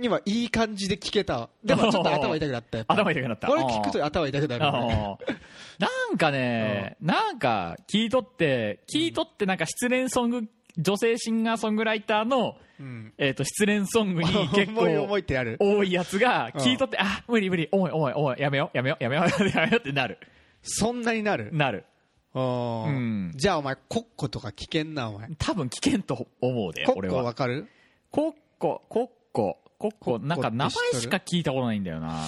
[0.03, 1.49] 今いい感じで聞けたわ。
[1.65, 3.49] でもちょっと頭痛くなった頭痛くなった。
[3.49, 5.17] これ聞くと頭痛くなる、ね。
[5.79, 10.43] なんかね、なんか聞いとって、聞いとってなんか失恋ソング、
[10.79, 13.13] 女性シンガーソングライターの、うん。
[13.19, 15.57] えっ、と、失恋ソングに 結構いってやる。
[15.61, 20.19] 多いやつが、うん聞いとって、あ、無理無理、重い重い重い、やめよう、やめよう、やめよう、やめようってなる。
[20.63, 21.51] そんなになる？
[21.53, 21.85] なる。
[22.33, 22.43] うう
[22.89, 25.29] んじゃあお前、コッコとか危険な、お前。
[25.39, 27.17] 多分危険と思うで、コッコ。
[27.17, 27.69] わかる？
[28.11, 32.21] コッコ、コッコ、コッコ、なんか名前しか聞いたことないんだよな。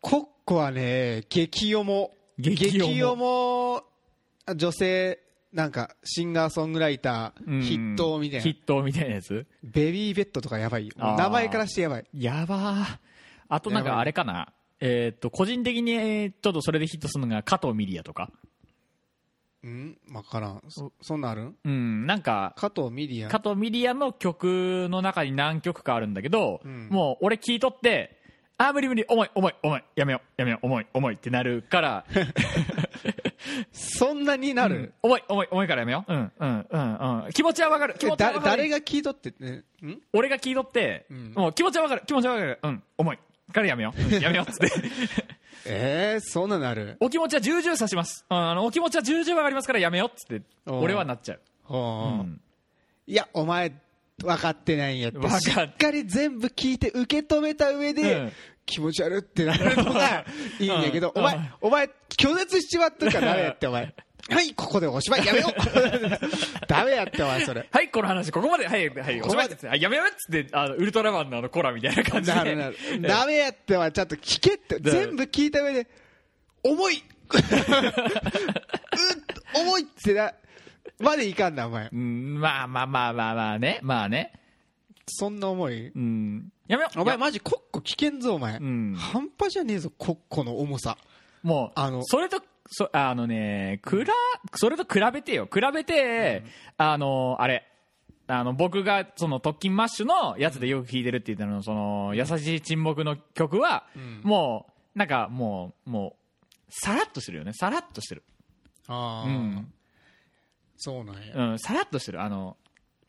[0.00, 2.10] コッコはね、激ヨモ。
[2.38, 3.84] 激重ヨモ、
[4.56, 5.20] 女性、
[5.52, 8.54] なんか、シンガーソングライタうんー、筆頭みたいな筆。
[8.54, 9.46] 頭みたいなやつ？
[9.62, 12.06] ベビーベッドとかやばい名前からしてやばい。
[12.12, 12.98] やばー。
[13.48, 14.52] あとなんかあれかな？
[14.80, 18.32] えーっと、個人的にえーちょっとそれでヒットするのが加藤ミリアとか。
[19.64, 19.98] うん？
[20.12, 20.62] わからん。
[20.68, 21.56] そ、そんなんあるん？
[21.64, 23.28] うん、なんか、加藤ミリア。
[23.28, 28.16] 加藤ミリアの曲の中に何曲かあるんだけど、うんもう俺聞いとって、
[28.60, 32.04] あー無理無理、重い重い重い、やめよう、やめよう、重い重いってなるから、
[33.72, 36.12] そんなになうんる、重い重い重いからやめよう。
[36.12, 37.32] うん、うん、うん、うん。
[37.32, 37.94] 気持ちはわかる。
[37.98, 38.56] 気持ちはだわかる。
[38.56, 40.00] 誰が聞いとってね、ん？
[40.12, 42.58] 俺が聞いとって、うんもう気持ちはわかる、気持ちはわかる。
[42.62, 43.18] うん、重い。
[43.52, 44.02] からやめよう。
[44.02, 44.66] うんやめようっつって。
[45.68, 46.96] えー、そんなのある？
[47.00, 48.24] お気持ちは重々さします。
[48.28, 51.40] うんあの、お気持ちは重々わかりますからやめよっつって、俺はなっちゃう。
[51.64, 52.40] ほううん。
[53.06, 53.72] いやお前
[54.22, 58.32] 分かってないんやってしっかり全部聞いて受け止めた上で、うん。
[58.66, 60.26] 気持ち悪ってなるのが
[60.58, 61.42] いいんやけど、お前うん。
[61.42, 61.50] うん。
[61.62, 63.94] お前拒絶しちまったからダメやってお前
[64.30, 65.24] はいここでおしまい。
[65.26, 65.52] やめよう。
[66.68, 67.66] ダメやってお前それ。
[67.70, 72.36] はい、この話、ここまで、はい、はい、おしまいっつって、はいやめようっつって、あの、ウルトラマンのあの、コラみたいな感じで。
[72.36, 74.78] なるなるダメやってお前ちゃんと聞けって。
[74.78, 75.86] だ全部聞いた上で
[76.62, 77.02] 重い。
[77.28, 77.42] うっ
[79.54, 80.32] 重いってな
[80.98, 81.88] までいかんなお前。
[81.92, 84.32] うん、まあまあまあまあまあね、まあね。
[85.06, 85.88] そんな重い？
[85.88, 86.52] うん。
[86.66, 87.00] やめよう。
[87.00, 88.94] お前マジコッコ危険ぞお前、ん。
[88.94, 90.98] 半端じゃねえぞコッコの重さ。
[91.42, 94.12] もう、あのそれと、そあのね、くら、
[94.54, 95.48] それと比べてよ。
[95.52, 96.44] 比べて、
[96.76, 97.66] あの、あれ、
[98.26, 103.86] あの、僕が、その、特勤マッシュのやつでよく聴いてるって言ったの、その、優しい沈黙の曲は、
[104.22, 107.52] もう、なんか、もう、もう、さらっとしてるよね。
[107.54, 108.22] さらっとしてる。
[108.86, 109.72] ああ、うん
[110.80, 112.22] そうなんや、うん、さらっとしてる。
[112.22, 112.56] あの、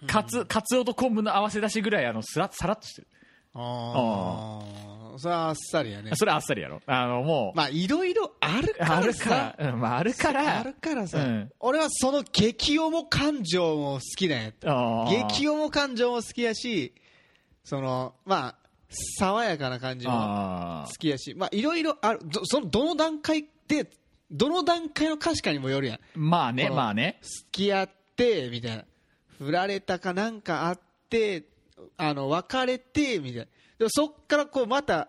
[0.08, 3.08] かつ、かつおと昆布の合わせ出しぐらい、あの、さら、さらっとしてる。
[3.54, 6.12] ああそれはあっさりやね。
[6.16, 6.82] それあっさりやろ。
[6.86, 11.52] あの、もう、まあいろいろあるからあるさから、うん、まあ、あるから、あるからさ、うん。
[11.60, 15.28] 俺はその激重感情も好きなんやあー。
[15.30, 16.94] 激重感情も好きやし
[17.64, 18.56] そのまあ
[19.20, 21.34] 爽やかな感じもあ好きやし。
[21.36, 22.20] まあいろいろある。
[22.24, 23.90] どそのどの段階で
[24.32, 25.98] どの段階の歌詞かにもよるやん。
[25.98, 27.20] ーまあね、まあね。
[27.22, 28.86] 付き合ってみたいな。
[29.38, 30.80] 振られたかなんかあっ
[31.10, 31.44] て
[31.98, 33.48] あの別れてみたいな
[33.80, 35.08] でもそっからこうまた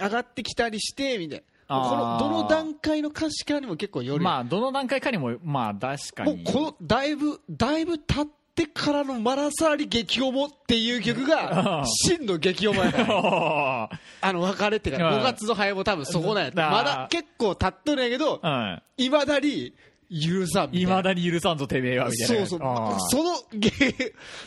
[0.00, 1.44] 上がってきたりしてみたいな。
[1.68, 6.36] このどの段階の歌詞かにも結構よるやんまあ、どの段階かにも、まあ、確かに。
[6.36, 13.90] もうこのだいぶだいぶ経ってからのマラサーリ激重っていう曲が 真の激重やから
[14.22, 15.16] あの別れてから。
[15.16, 15.20] うん。
[15.20, 18.82] 5月の早も多分そこなんやまだ結構経っとるんやけどうん。
[18.96, 19.74] いまだに
[20.10, 22.46] 許さんいまだに許さんぞ、てめえは、みたいな。
[22.46, 23.70] そうそうそのげ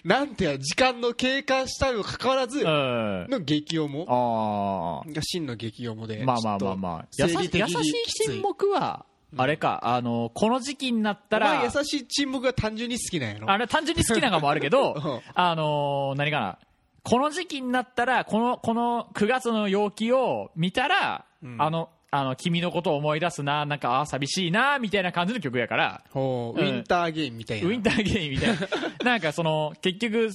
[0.03, 3.27] なんていうの時間の経過したにもかかわらずうん。
[3.29, 6.25] の激重あが真の激重であ。
[6.25, 7.07] まあまあまあまあ。
[7.17, 9.05] 優しい沈黙は、
[9.37, 16.57] あれか、あの、この時期になったら、優しい沈黙が単純に好きなんやろあれ単純に好きなのもあるけど うん、あのー、何かな。
[17.03, 21.25] この時期になったら、この、この9月の陽気を見たら、
[21.57, 26.63] あの、あの、君のことを思い出すな、なんか、あー寂しいな、みたいな感じの曲やから、ほうん。
[26.63, 27.67] ィンターゲインみたいな。
[27.67, 28.57] ウィンターゲインみたいな。
[29.11, 30.29] なんかその、結局、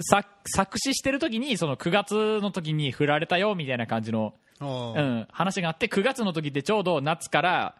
[0.00, 5.00] 作作詞してる時に、その9月の時に振られたよ、みたいな感じの、ほう。
[5.00, 7.74] うん、話があって、9月の時ってちょうど夏から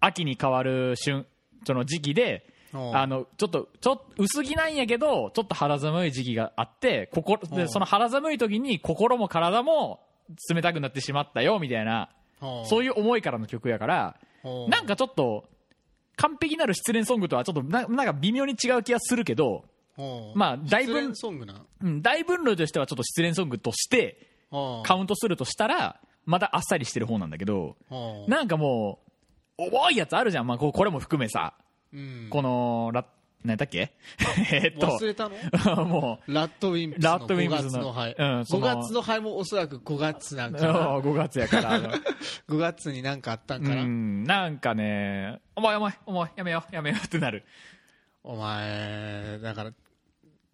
[0.00, 1.26] 秋に変わる瞬、
[1.64, 10.00] その時期で、あの、ちょっと、ちょ薄着なんやけど、ちょっと肌寒い時期があって、心、で、その肌寒い時に心も体も
[10.52, 14.16] 冷たくなってしまったよ、みたいな、そういう思いからの曲やから、
[14.68, 15.48] なんかちょっと、
[16.16, 19.64] 完璧なる失恋ソングとはちょっとな、なんか微妙に違う気がするけど、
[20.34, 21.64] まあ、大分、ソングな。
[21.82, 24.28] うん、大分類としてはちょっと失恋ソングとして、
[24.84, 27.76] カウントするとしたら、まだあっさりしてる方なんだけど、
[28.28, 29.00] なんかも
[29.58, 30.46] う、重いやつあるじゃん。
[30.46, 31.54] まあ、ここれも含めさ、
[31.92, 32.28] うん。
[32.30, 33.04] この、ラ
[33.44, 33.92] 何だっけ？
[34.52, 35.28] えっと、忘れた
[35.74, 35.84] の？
[35.86, 37.82] もう、ラッドウィンプスのラッドウィンプスの。
[37.82, 40.98] 5月の灰、うんそ5の月の灰もおそらく5月なんかな。
[40.98, 41.72] 5月やから。
[41.74, 41.90] あの
[42.48, 47.44] 5月になんかあったんかな、うん、なんかね、お前お前、お前、やめよう、やめよう ってなる。
[48.24, 49.72] お前だから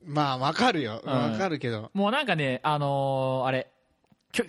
[0.04, 1.00] まあわかるよ。
[1.02, 1.10] うん。
[1.10, 3.68] わかるけど、もうなんかね、あのーあれ、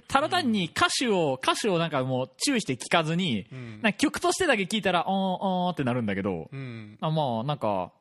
[0.07, 3.81] ただ単に歌詞を、歌詞をなんかもう注意して聴かずに、ん。
[3.81, 7.91] なんか曲としてだけ聞いたら、おーおーってなるんだけど、うん、あまあなんか、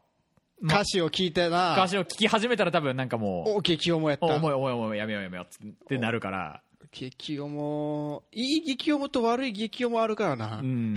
[0.65, 10.97] ま歌詞を聞いたら歌詞を聴き始めたら多分なんかもう、お激重やったお重い重い重いやめようやめようってなるから、激重いい激重と悪い激重もあるからな、うん。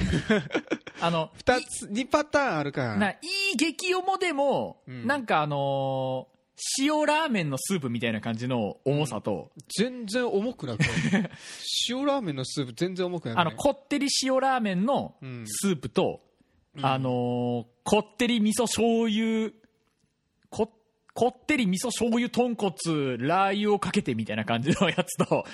[1.01, 3.19] あの、二つ2パターンあるからなない
[3.53, 6.37] い激重でも、うんなんかあのー
[6.79, 10.81] 塩ラーメンのスープみたいな感じの重さと、全然重くなく
[11.87, 16.21] 塩ラーメンのスープ全然重くないあのこってり塩ラーメンのうんスープと、
[16.81, 19.51] あのーこってり味噌醤油
[20.49, 20.69] こ
[21.13, 25.45] こってり味噌醤油豚骨ラー油をかけてみたいな感じのやつと。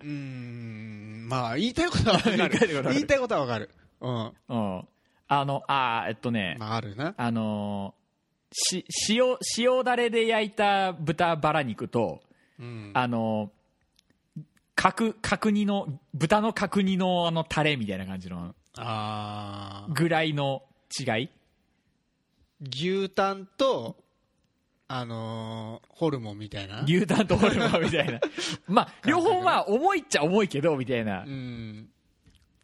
[0.00, 1.26] うーん。
[1.28, 2.82] まあ言いたいことは わかる。
[2.92, 3.70] 言いたいことはわかる。
[4.00, 4.32] うん。
[4.48, 4.88] うん。
[5.28, 7.14] あのあーえっとね、まああるな。
[7.16, 8.02] あのー
[8.54, 12.20] し塩塩だれで焼いた豚バラ肉と、
[12.60, 12.90] うん。
[12.92, 13.50] あの
[14.74, 19.92] 角角煮の豚の角煮のあのタレみたいな感じのあー。
[19.92, 20.62] ぐらいの
[20.98, 21.30] 違い？
[22.70, 23.96] 牛タンと
[24.88, 26.82] あのーホルモンみたいな。
[26.84, 28.20] 牛タンとホルモンみたいな。
[28.68, 31.22] まあ両方まあ重いっちゃ重いけどみたいな。
[31.22, 31.88] うん。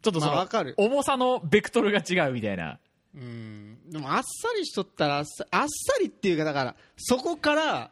[0.01, 0.75] ちょっとその、まあわかる。
[0.77, 2.79] 重さのベクトルが違うみたいな。
[3.15, 3.89] うん。
[3.89, 5.67] でもあっさりしとったらあっさあっさ
[5.99, 7.91] りっていうかだからそこから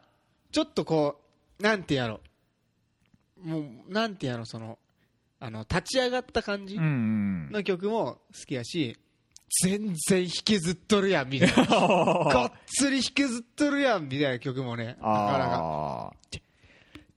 [0.52, 1.20] ちょっとこ
[1.58, 2.20] うなんてやろ。
[3.42, 4.78] もうなんてやろその
[5.40, 8.98] あの立ち上がった感じの曲も好きやし
[9.62, 11.64] 全然引きずっとるやんみたいな。
[11.66, 16.12] がっつり引きずっとるやんみたいな曲もねなかなか。
[16.12, 16.38] あ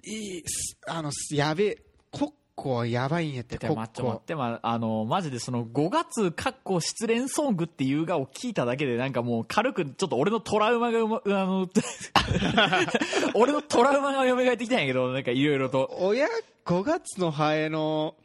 [0.03, 1.77] いいすあのやべえ
[2.09, 11.67] コッコはやばいんやってコッあ待って待っコて、まあ、あのマジでその5月かっこ失恋ソングっていうがを聞いただけでなんかもう軽くちょっと俺のトラウマがうまあの
[13.35, 15.95] 俺のトラウマが蘇ってきたんやけどなんかいろいろと。
[15.99, 16.27] 親
[16.65, 18.15] 5月のハエの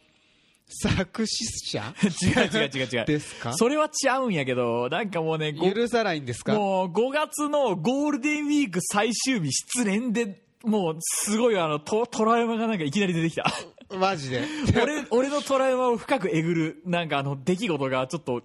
[0.68, 1.94] 作詞者？
[2.02, 3.04] 違う違う違う違う。
[3.06, 3.52] ですか？
[3.54, 6.54] それは違うんやけどなんかもうねご許さないんですか？
[6.54, 13.44] もう5月のゴールデンウィーク最終日失恋でもうすごいあのトトラウマがなんかいきなり出てきた。
[13.96, 14.42] マジで？
[14.82, 18.42] 俺俺のトラウマを深くえぐるなんかあの出来事がちょっと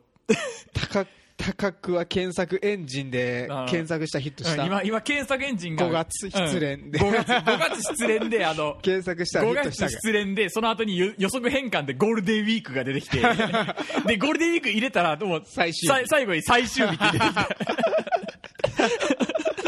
[0.74, 1.06] 高
[1.38, 4.66] 高くは検索エンジンで検索したヒットした。
[4.66, 5.88] 今今検索エンジンが。
[5.88, 7.00] 5月失恋で。
[7.00, 9.88] うん5月5月失恋であの 検索したらヒ5ットした。
[9.88, 13.18] 月失恋でその後に予予測変換でゴールデンウィークが出てきて。
[14.06, 17.50] でゴールデンウィーク入れたらもう最最後に最終日って出てきた。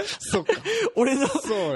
[0.20, 0.54] そっか。
[0.96, 1.28] 俺の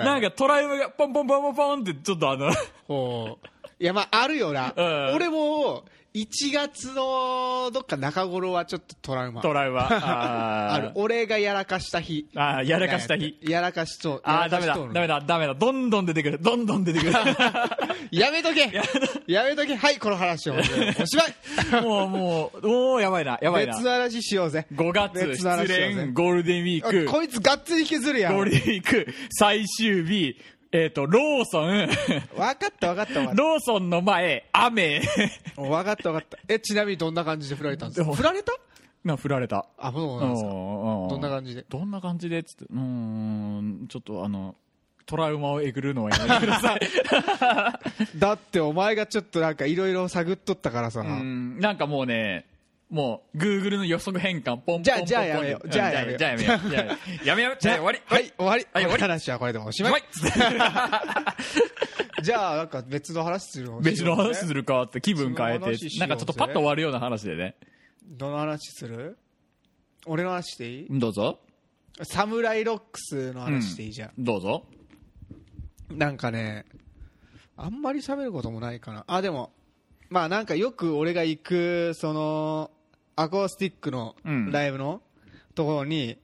[0.03, 2.51] なんかトラウマがポンポンポンポンポンってちょっとあの。
[2.87, 3.47] ほう。
[3.79, 5.15] いやまああるよな、うん。
[5.15, 5.85] 俺も
[6.17, 9.41] 1月のどっか中頃はちょっとトラウマ。
[9.43, 9.81] トラウマ。
[9.91, 10.73] あー。
[10.73, 10.91] ある。
[10.95, 12.27] 俺がやらかした日。
[12.35, 13.37] あーやらかした日。
[13.41, 14.75] やらかしとああダメだ。
[14.75, 15.21] ダメだ。
[15.21, 15.53] ダメだ。
[15.53, 16.39] どんどん出てくる。
[16.41, 17.11] どんどん出てくる。
[18.11, 18.71] やめとけ。
[19.27, 19.75] やめとけ。
[19.75, 20.55] はいこの話を。
[20.55, 20.71] おし
[21.15, 21.83] まい。
[21.83, 23.37] もうもうもうやばいな。
[23.39, 23.73] やばいな。
[23.73, 24.65] 別の話しようぜ。
[24.73, 25.35] 5月。
[25.35, 26.13] 失恋。
[26.13, 27.05] ゴールデンウィーク。
[27.05, 28.33] こいつがっつり引きずるやん。
[28.35, 29.07] ゴールデンウィーク。
[29.29, 30.35] 最終日
[30.71, 31.87] えっ、とローソン。
[31.87, 31.89] 分
[32.37, 33.41] かった分かった分かった。
[33.41, 35.01] ローソンの前雨。
[35.55, 36.37] 分かった分かった。
[36.47, 38.13] えちなみにどんな感じで振られたんですか？
[38.13, 38.51] 振られた？
[39.05, 39.65] が振られた。
[39.77, 40.49] あそうなんですか。
[40.49, 41.65] どどんな感じで？
[41.69, 42.39] どんな感じで？
[42.39, 44.55] っつってうーんちょっとあの
[45.05, 46.79] トラウマをえぐるのはやめてください。
[48.19, 52.45] だってお前がちょっとなんかいろいろ探っとったからさ、うんなんかもうね
[52.89, 54.83] もう、グーグルの予測変換、ポンポンポンポン。
[54.83, 56.59] じゃあじゃあやめよううんじゃあやめようじゃあやめよう。
[56.69, 56.85] じゃあ
[57.25, 57.57] やめよう。
[57.59, 57.99] じゃあ終わり。
[58.05, 58.65] はい、終わり。
[58.71, 59.91] はい終わり話はこれでおしまい。
[59.91, 60.03] はい。
[62.23, 63.81] じゃあ、なんか別の話するの？
[63.81, 65.65] 別の話するかって気分変えて、
[65.99, 67.55] なんかちょっとパッと終わるような話でね。
[68.05, 69.17] どの話する？
[70.05, 70.87] 俺の話していい？
[70.89, 71.39] どうぞ。
[72.03, 74.11] サムライロックスの話していいじゃん。
[74.17, 74.65] どうぞ。
[75.89, 76.65] なんかね、
[77.57, 79.03] あんまり喋ることもないかな。
[79.07, 79.51] あ、でも、
[80.09, 82.71] まあなんかよく俺が行く、その、
[83.17, 85.01] アコースティックのうんライブの
[85.55, 86.17] ところに、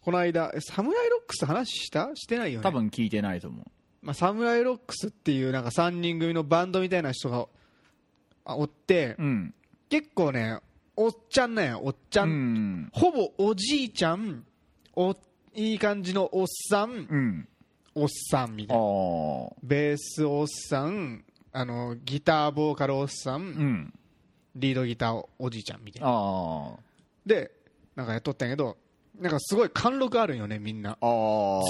[0.00, 2.10] この間、えサムライロックス話した？
[2.16, 2.62] してないよね。
[2.64, 3.64] 多分聞いてないと思う。
[4.00, 7.46] まあ、サムライロックスっていうなんか3人組のバンドみたいな人が
[8.44, 9.54] あおって、うん。
[9.90, 10.58] 結構ね
[10.96, 12.30] おっちゃんなんやおっちゃ、うん
[12.84, 12.88] ん。
[12.92, 14.44] ほぼおじいちゃん
[14.94, 15.14] お
[15.54, 17.48] いい感じのおっさん、うん。
[17.94, 18.86] おっさんみあたいなあ。
[19.62, 23.92] ベースおっさんあのギターボーカルおっさん。
[24.58, 26.08] リードギターおじいちゃんみたいな。
[26.10, 26.76] あ
[27.24, 27.50] で
[27.96, 28.76] なんかやっとったんやけど
[29.18, 30.98] なんかすごい貫禄あるんよねみんな。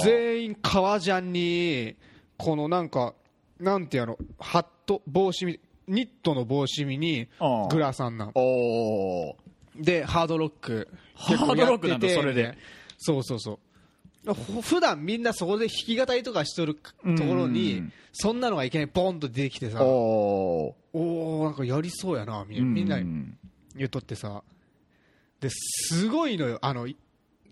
[0.03, 1.95] 全員革ジャンに
[2.37, 3.13] このなんか
[3.59, 7.27] なんてやろハット帽子みニットの帽子みに
[7.71, 8.33] グラサンなん。
[9.75, 12.57] でハードロックハードロックなんだそれで。
[12.97, 13.55] そうそうそう。
[13.55, 13.59] ほ
[14.61, 17.93] 普段みんなそこで弾き語りとかしとるところうにん。
[18.11, 20.97] そんなのがいきなりボンと出てきてさおー。
[20.97, 22.97] おおなんかやりそうやなみみんな。
[22.97, 23.37] うん。
[23.75, 24.43] 言っとってさ。
[25.39, 26.59] ですごいのよ。
[26.61, 26.97] あのい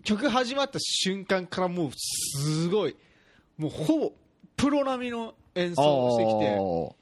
[0.04, 2.96] 曲始まった瞬間からもうすごい。
[3.56, 4.12] もうほぼ
[4.56, 6.56] プロ並みの演奏をしてきて。
[6.58, 6.96] お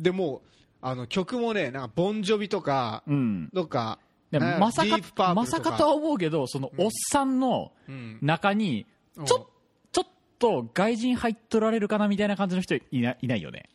[0.00, 0.40] でもう
[0.80, 3.50] あの曲もねなんかボンジョビとかーうん。
[3.52, 3.98] どっか
[4.32, 8.18] まさかまさかとは思うけどそのおっさんのうん。
[8.22, 8.93] 中にうん
[9.24, 9.48] ちょ
[9.92, 10.06] ちょっ
[10.38, 13.68] と外人入っとられるかなみたいな感じの人いないないよね。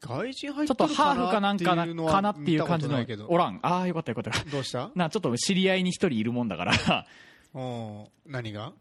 [0.00, 3.60] 外人入っちょっとハーフかなんかなかなっていう感じのおらん。
[3.62, 4.90] ああよかったよかったどうした？
[4.96, 7.06] なちょっと知り合いに一人いるもんだから。
[7.54, 8.72] うん何が？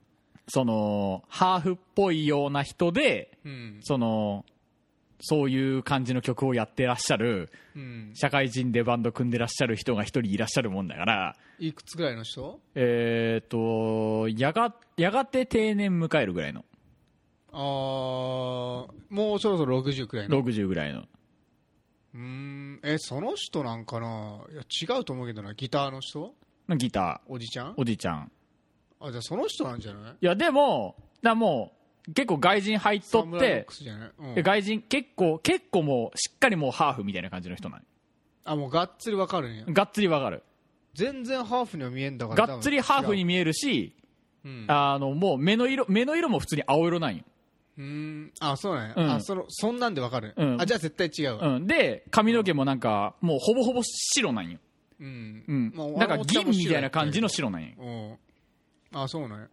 [0.47, 3.79] そのハーフっぽいような人でうん。
[3.81, 4.45] その
[5.21, 8.11] そういう感じの曲をやってらっしゃるうん。
[8.15, 12.59] 社会人でバンド組んでらっしゃる人が一人いらっしゃるもんだからいくつぐらいの人？
[12.75, 16.63] えっ、とやがやがて定年迎えるぐらいの。
[17.51, 17.59] あー
[19.09, 20.41] もうそろそろ60くらいの。
[20.41, 21.01] 60ぐらいの。
[21.01, 22.79] うーん。
[22.83, 24.41] えその人なんかな？
[24.51, 24.61] いや
[24.95, 25.53] 違うと思うけどな。
[25.53, 26.33] ギターの人？
[26.69, 27.71] のギタおじちゃん？
[27.71, 28.31] ーおじいちゃん。
[29.01, 30.13] あじゃあその人なんじゃない？
[30.21, 31.78] いやでもだもう
[32.13, 33.67] 結構外人入っとって
[34.17, 34.35] うん。
[34.35, 37.85] で外人結構結構もうしっかりもうハーフみたいな感じの人なん
[38.45, 39.65] あもうがっつりわかるんや。
[39.67, 40.43] がっつりわかる。
[40.93, 43.95] 全然ハーフには見えんだからがっつりハーフに見えるし
[44.43, 44.65] うん。
[44.67, 47.23] あのもう目の色目の色も普通に青色なんよ、
[47.77, 48.31] うーん。
[48.39, 49.11] あそうなんや、うん。
[49.11, 50.61] あそのそんなんでわかる、うん。
[50.61, 51.47] あじゃあ絶対違うわ。
[51.55, 54.59] うん、で髪の毛もなんかもうほぼほぼ白なんよ、
[54.99, 55.73] うん、うん。
[55.75, 57.69] まあなんか銀みたいな感じの白なんよ。
[57.77, 58.99] うん。
[58.99, 59.47] あそうなんや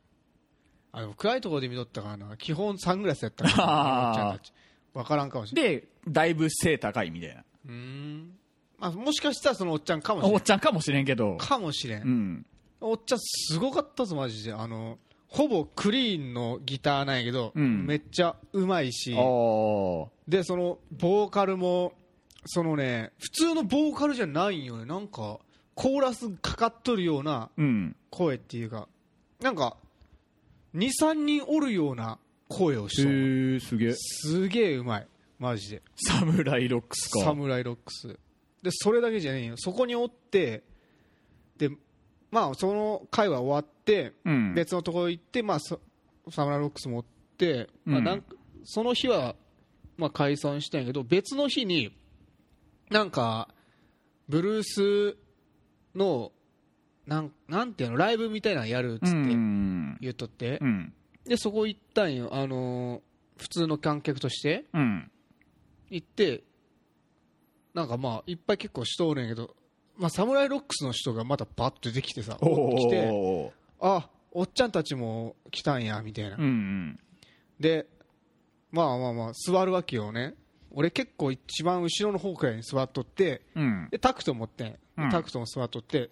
[0.96, 2.36] あでも暗いところで見とったからな。
[2.38, 3.56] 基本サングラスやったから。
[3.68, 4.08] あー。
[4.08, 4.52] おっちゃんたち。
[4.94, 7.44] わからんかもしれないでだいぶ背高いみたいな。
[7.66, 8.32] うーん。
[8.80, 10.34] あもしかしたらそのおっちゃんかもしれん。
[10.34, 11.36] おっちゃんかもしれんけど。
[11.36, 12.46] かもしれん、うん。
[12.80, 14.54] おっちゃんすごかったぞマジで。
[14.54, 17.84] あのほぼクリーンのギターなんやけど、うん。
[17.84, 19.10] めっちゃうまいし。
[19.10, 19.16] で
[20.44, 21.92] そのボーカルも
[22.46, 24.86] そのね普通のボーカルじゃないんよね。
[24.86, 25.40] なんか
[25.74, 27.96] コーラスかかっとるようなうん。
[28.08, 28.88] 声っていうか。
[29.42, 29.76] なんか
[30.76, 32.18] 23人おるような
[32.48, 33.92] 声をしとるへえすげえ。
[33.94, 35.06] すげえうまい。
[35.38, 35.82] マジで。
[35.96, 37.20] サムライロックスか。
[37.20, 38.18] サムライロックス。
[38.62, 39.54] でそれだけじゃねえよ。
[39.56, 40.62] そこにおって
[41.56, 41.70] で
[42.30, 44.54] まあその会は終わって、うん。
[44.54, 45.78] 別のところ行って、まあ、サ
[46.30, 47.04] サムライロックス持っ
[47.38, 48.04] て、まあ、うん。
[48.04, 49.36] なんかその日は、
[49.96, 51.96] まあ、解散したんやけど別の日に
[52.90, 53.48] なんか
[54.28, 55.16] ブルース
[55.94, 56.32] の
[57.06, 59.96] なんなんていうのライブみたいなのやるっつうってん。
[60.00, 60.92] 言っとって、うん。
[61.24, 63.00] でそこ行ったんよ、あのー
[63.38, 64.64] 普通の観客として。
[64.72, 65.10] うん。
[65.90, 66.42] 行って
[67.74, 69.54] なんかまあいっぱい結構人おるんやけど、
[69.96, 76.98] まあ、サムライロックスの人がまたバッと出てきてさ来てあおっちゃんたちも来たんやみたいな、うんうん。
[77.60, 77.86] で
[78.72, 80.34] まあまあまあ座るわけよね。
[80.70, 83.88] 俺結構一番後ろの方くらいに座っとってうん。
[83.90, 85.10] でタクト持ってうん。
[85.10, 86.10] タクトも座っとって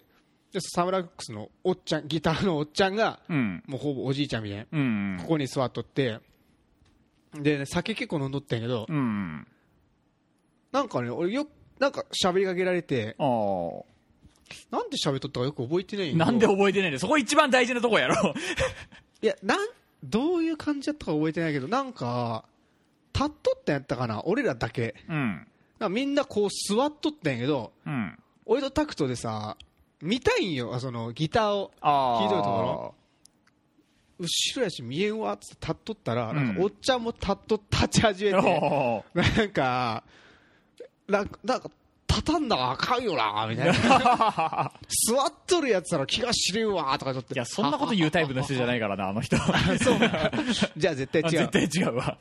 [0.55, 3.63] でサムラックスのおっちゃんギターのおっちゃんがうん。
[3.67, 5.17] もうほぼおじいちゃんみたいなうん。
[5.21, 6.19] ここに座っとって
[7.33, 9.45] で、ね、酒結構飲んどったんやけどうん。
[10.71, 11.49] なんかね俺よく
[11.79, 13.15] なんか喋りかけられて
[14.71, 16.99] なんで喋っとったかよく覚えてないんなんで覚えてないんだよ。
[16.99, 18.33] そこ一番大事なとこやろ。
[19.21, 19.67] いやなん
[20.03, 22.45] どういう感じだったか覚えてないけどなんか
[23.13, 24.95] 立っとったんやったかな俺らだけ。
[25.09, 25.47] うん。
[25.79, 28.17] なんかみんなこう座っとったんやけどうん。
[28.45, 29.57] 俺とタクトでさ
[30.05, 30.79] 見たいんよ。
[30.79, 31.71] そのギターを。
[31.81, 32.95] ああひどいところ。
[34.19, 34.27] 後
[34.57, 36.35] ろやし見えんわっつって立っとったら、うん。
[36.35, 39.03] なんかおっちゃんも立っと立ち始めて。
[39.17, 40.03] なんか
[41.07, 41.71] なんか
[42.07, 43.73] 立たんだらあかんよなみたいな。
[45.09, 49.37] 座っとるやつなら気が知れんわとかちょっといやそんなこと言うタイプの人じゃないからなあの人。
[49.37, 49.99] そう。
[50.77, 52.17] じゃあ絶対違う 絶対違うわ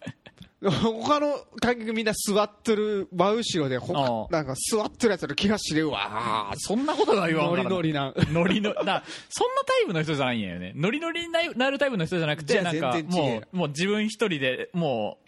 [0.62, 6.52] 他の観客みんな座ってる真後ろでほなんか座ってるやつの気が知れんわ。
[6.56, 8.14] そんなことは言わんノリノリな。
[8.32, 10.72] ノリのだそんなタイプの人じゃないんやよね。
[10.74, 15.18] ノリノリにななるタイプの人じゃなくてなんかもうもう自分一人でも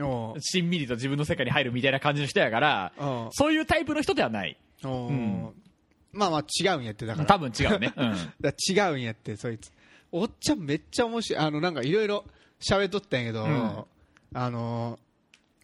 [0.00, 0.40] おう。
[0.40, 3.04] しんみりと自分の世界に入るみたいな感じの人やからう。
[3.04, 4.56] んそういうタイプの人ではない。
[4.84, 5.52] おん。
[6.12, 7.26] まあまあ違うんやってだから。
[7.26, 7.92] 多分違うね。
[7.96, 8.14] うん。
[8.68, 9.72] 違うんやってそいつ。
[10.12, 11.42] おっちゃんめっちゃ面白い。
[11.42, 12.24] あのなんかいろいろ
[12.60, 13.86] 喋っとったんやけど、ん
[14.34, 14.98] あの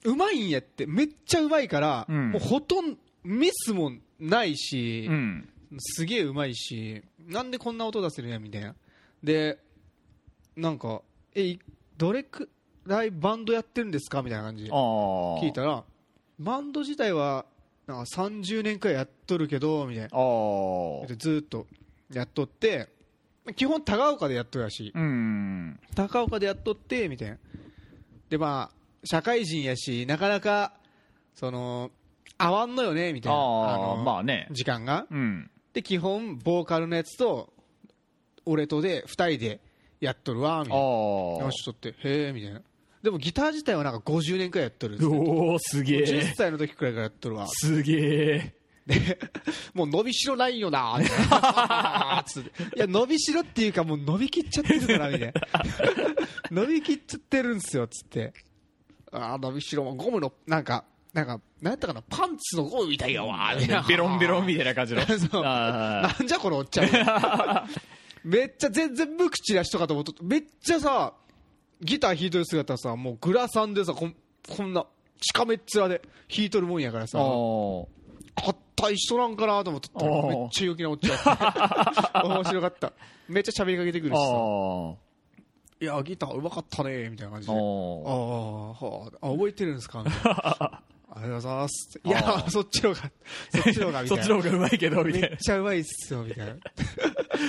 [0.04, 2.30] うまいんやってめっちゃうまいから、うん。
[2.30, 5.48] もうほとんどミスもないし、うん。
[5.78, 8.74] すげえうまいしなんでこんな音出せるんやみたいな。
[9.22, 9.58] で
[10.56, 11.02] なんか
[11.34, 11.60] えい
[11.96, 12.48] どれく
[12.86, 15.84] らいバンドやってるんですかみたいな感じ聞いたら
[16.38, 17.44] バンド自体は
[17.86, 20.08] なんか30年くらいやっとるけどみたいな。
[20.08, 21.66] ずーっと
[22.12, 22.88] やっとって
[23.54, 24.92] 基本高岡でやっとるらしい。
[24.94, 25.78] うん。
[25.94, 27.36] 高岡でやっとってみたいな
[28.30, 30.72] でまあ社会人やしなかなか
[31.34, 31.90] その
[32.38, 33.38] 合わんのよねみたいな。
[33.38, 34.48] ああのまあね。
[34.50, 35.06] 時間が。
[35.10, 35.50] うん。
[35.74, 37.52] で基本ボーカルのやつと
[38.46, 39.60] 俺とで2人で
[40.00, 40.82] やっとるわみたいな。
[40.82, 40.86] あ
[41.44, 42.62] よしとってへえみたいな。
[43.02, 47.46] でもギター自体はなんか50年くらいやっとるおおすげ10え歳の時くらいからやっとるわ。
[47.48, 48.54] すげえ
[48.86, 49.18] で
[49.74, 51.06] もう伸びしろないよなって。
[52.76, 55.40] いや伸びしろっていうかもう伸びきっちゃってるからみたいな。
[56.50, 58.32] 伸びきっちゃってるんすよつって。
[59.12, 63.82] ああ伸びしろもゴムのなんかなんかなんやったかなパンツのゴムみたいやわみたいな。
[63.82, 65.00] ベロンベロンみたいな感じの。
[65.42, 67.68] なんじゃこのおっちゃん。
[68.24, 71.14] めっちゃ全然無口な人かと思っとめっちゃさ
[71.80, 74.14] ギター弾いとる姿さもうグラサンでさこん
[74.48, 74.84] こんな
[75.22, 76.02] しかめっ面で
[76.34, 77.18] 弾いとるもんやからさ。
[77.18, 77.86] ー。
[78.36, 80.06] あ硬い人なんかなと思っとった
[80.38, 81.14] めっちゃ陽気なおっちゃ
[82.24, 82.26] ん。
[82.28, 82.92] 面白かった。
[83.28, 84.18] めっちゃ喋りかけてくるし。
[84.18, 84.94] さあ
[85.82, 87.54] いやギターうまかったねみたいな感じで。
[87.54, 90.02] ああ覚えてるんですか？
[90.02, 90.82] みたいな。
[91.12, 92.00] ありがとうございます。
[92.04, 93.10] いやそっちの方が
[93.50, 94.22] そっちの方がみたいな。
[94.22, 95.28] そっちの方がうまいけどみたいな。
[95.28, 96.54] めっちゃうまいっすよみたいな。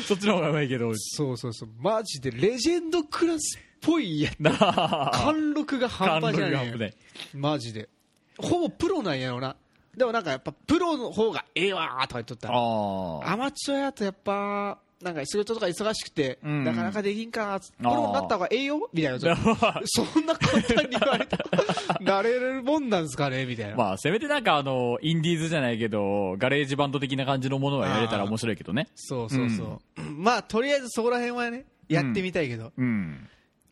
[0.07, 0.91] そっちの方がうまいけど。
[0.95, 1.69] そうそうそう。
[1.77, 5.11] マジでレジェンドクラスっぽいやなあ。
[5.13, 6.93] 貫禄が半端じゃない
[7.33, 7.89] マジで。
[8.37, 9.55] ほぼプロなんやろな
[9.95, 16.63] でもなんかやっぱプロの方がええわーとか言っとったらアマチュアやとやっぱなんか仕事とか忙しくて、うん。
[16.63, 19.19] なかなかできんかプロになった方がええよみたいな。
[19.85, 21.37] そんな簡単に言われた
[22.01, 28.87] なれるもんなんですかねみたいな、まあせめてなんかあのインディーズじゃないけどガレージバンド的な感じのものはやれたら面白いけどね。
[28.95, 33.27] そうそうそう、まあとりあえずそこら辺はねやってみたいけど、うん。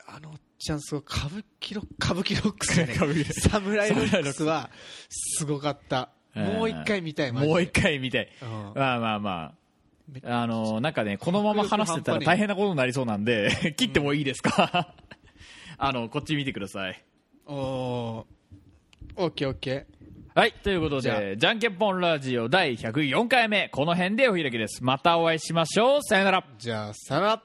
[0.08, 2.94] あのちゃんすごい歌舞伎ロック歌舞伎ロックスじゃね。
[2.98, 3.34] 歌舞伎。
[3.34, 4.70] サムライロックスは
[5.10, 6.10] すごかった。
[6.36, 8.30] もう一回見たいもう一回見たい。
[8.42, 8.50] うん。
[8.76, 9.54] まあまあまあ。
[10.24, 14.94] あのなんかねこのまま話してたら大変なことになりそうなんで切ってもいいですか？
[15.78, 17.04] あのこっち見てください。
[17.46, 19.24] おおー。
[19.24, 19.86] オッケーオッケ
[20.36, 23.70] はいということじゃでじゃんけんぽんラジオ第104回目。
[23.70, 24.84] この辺でお開きです。
[24.84, 26.04] またお会いしましょう。
[26.04, 26.42] さよなら。
[26.42, 27.44] ーじゃあさよなら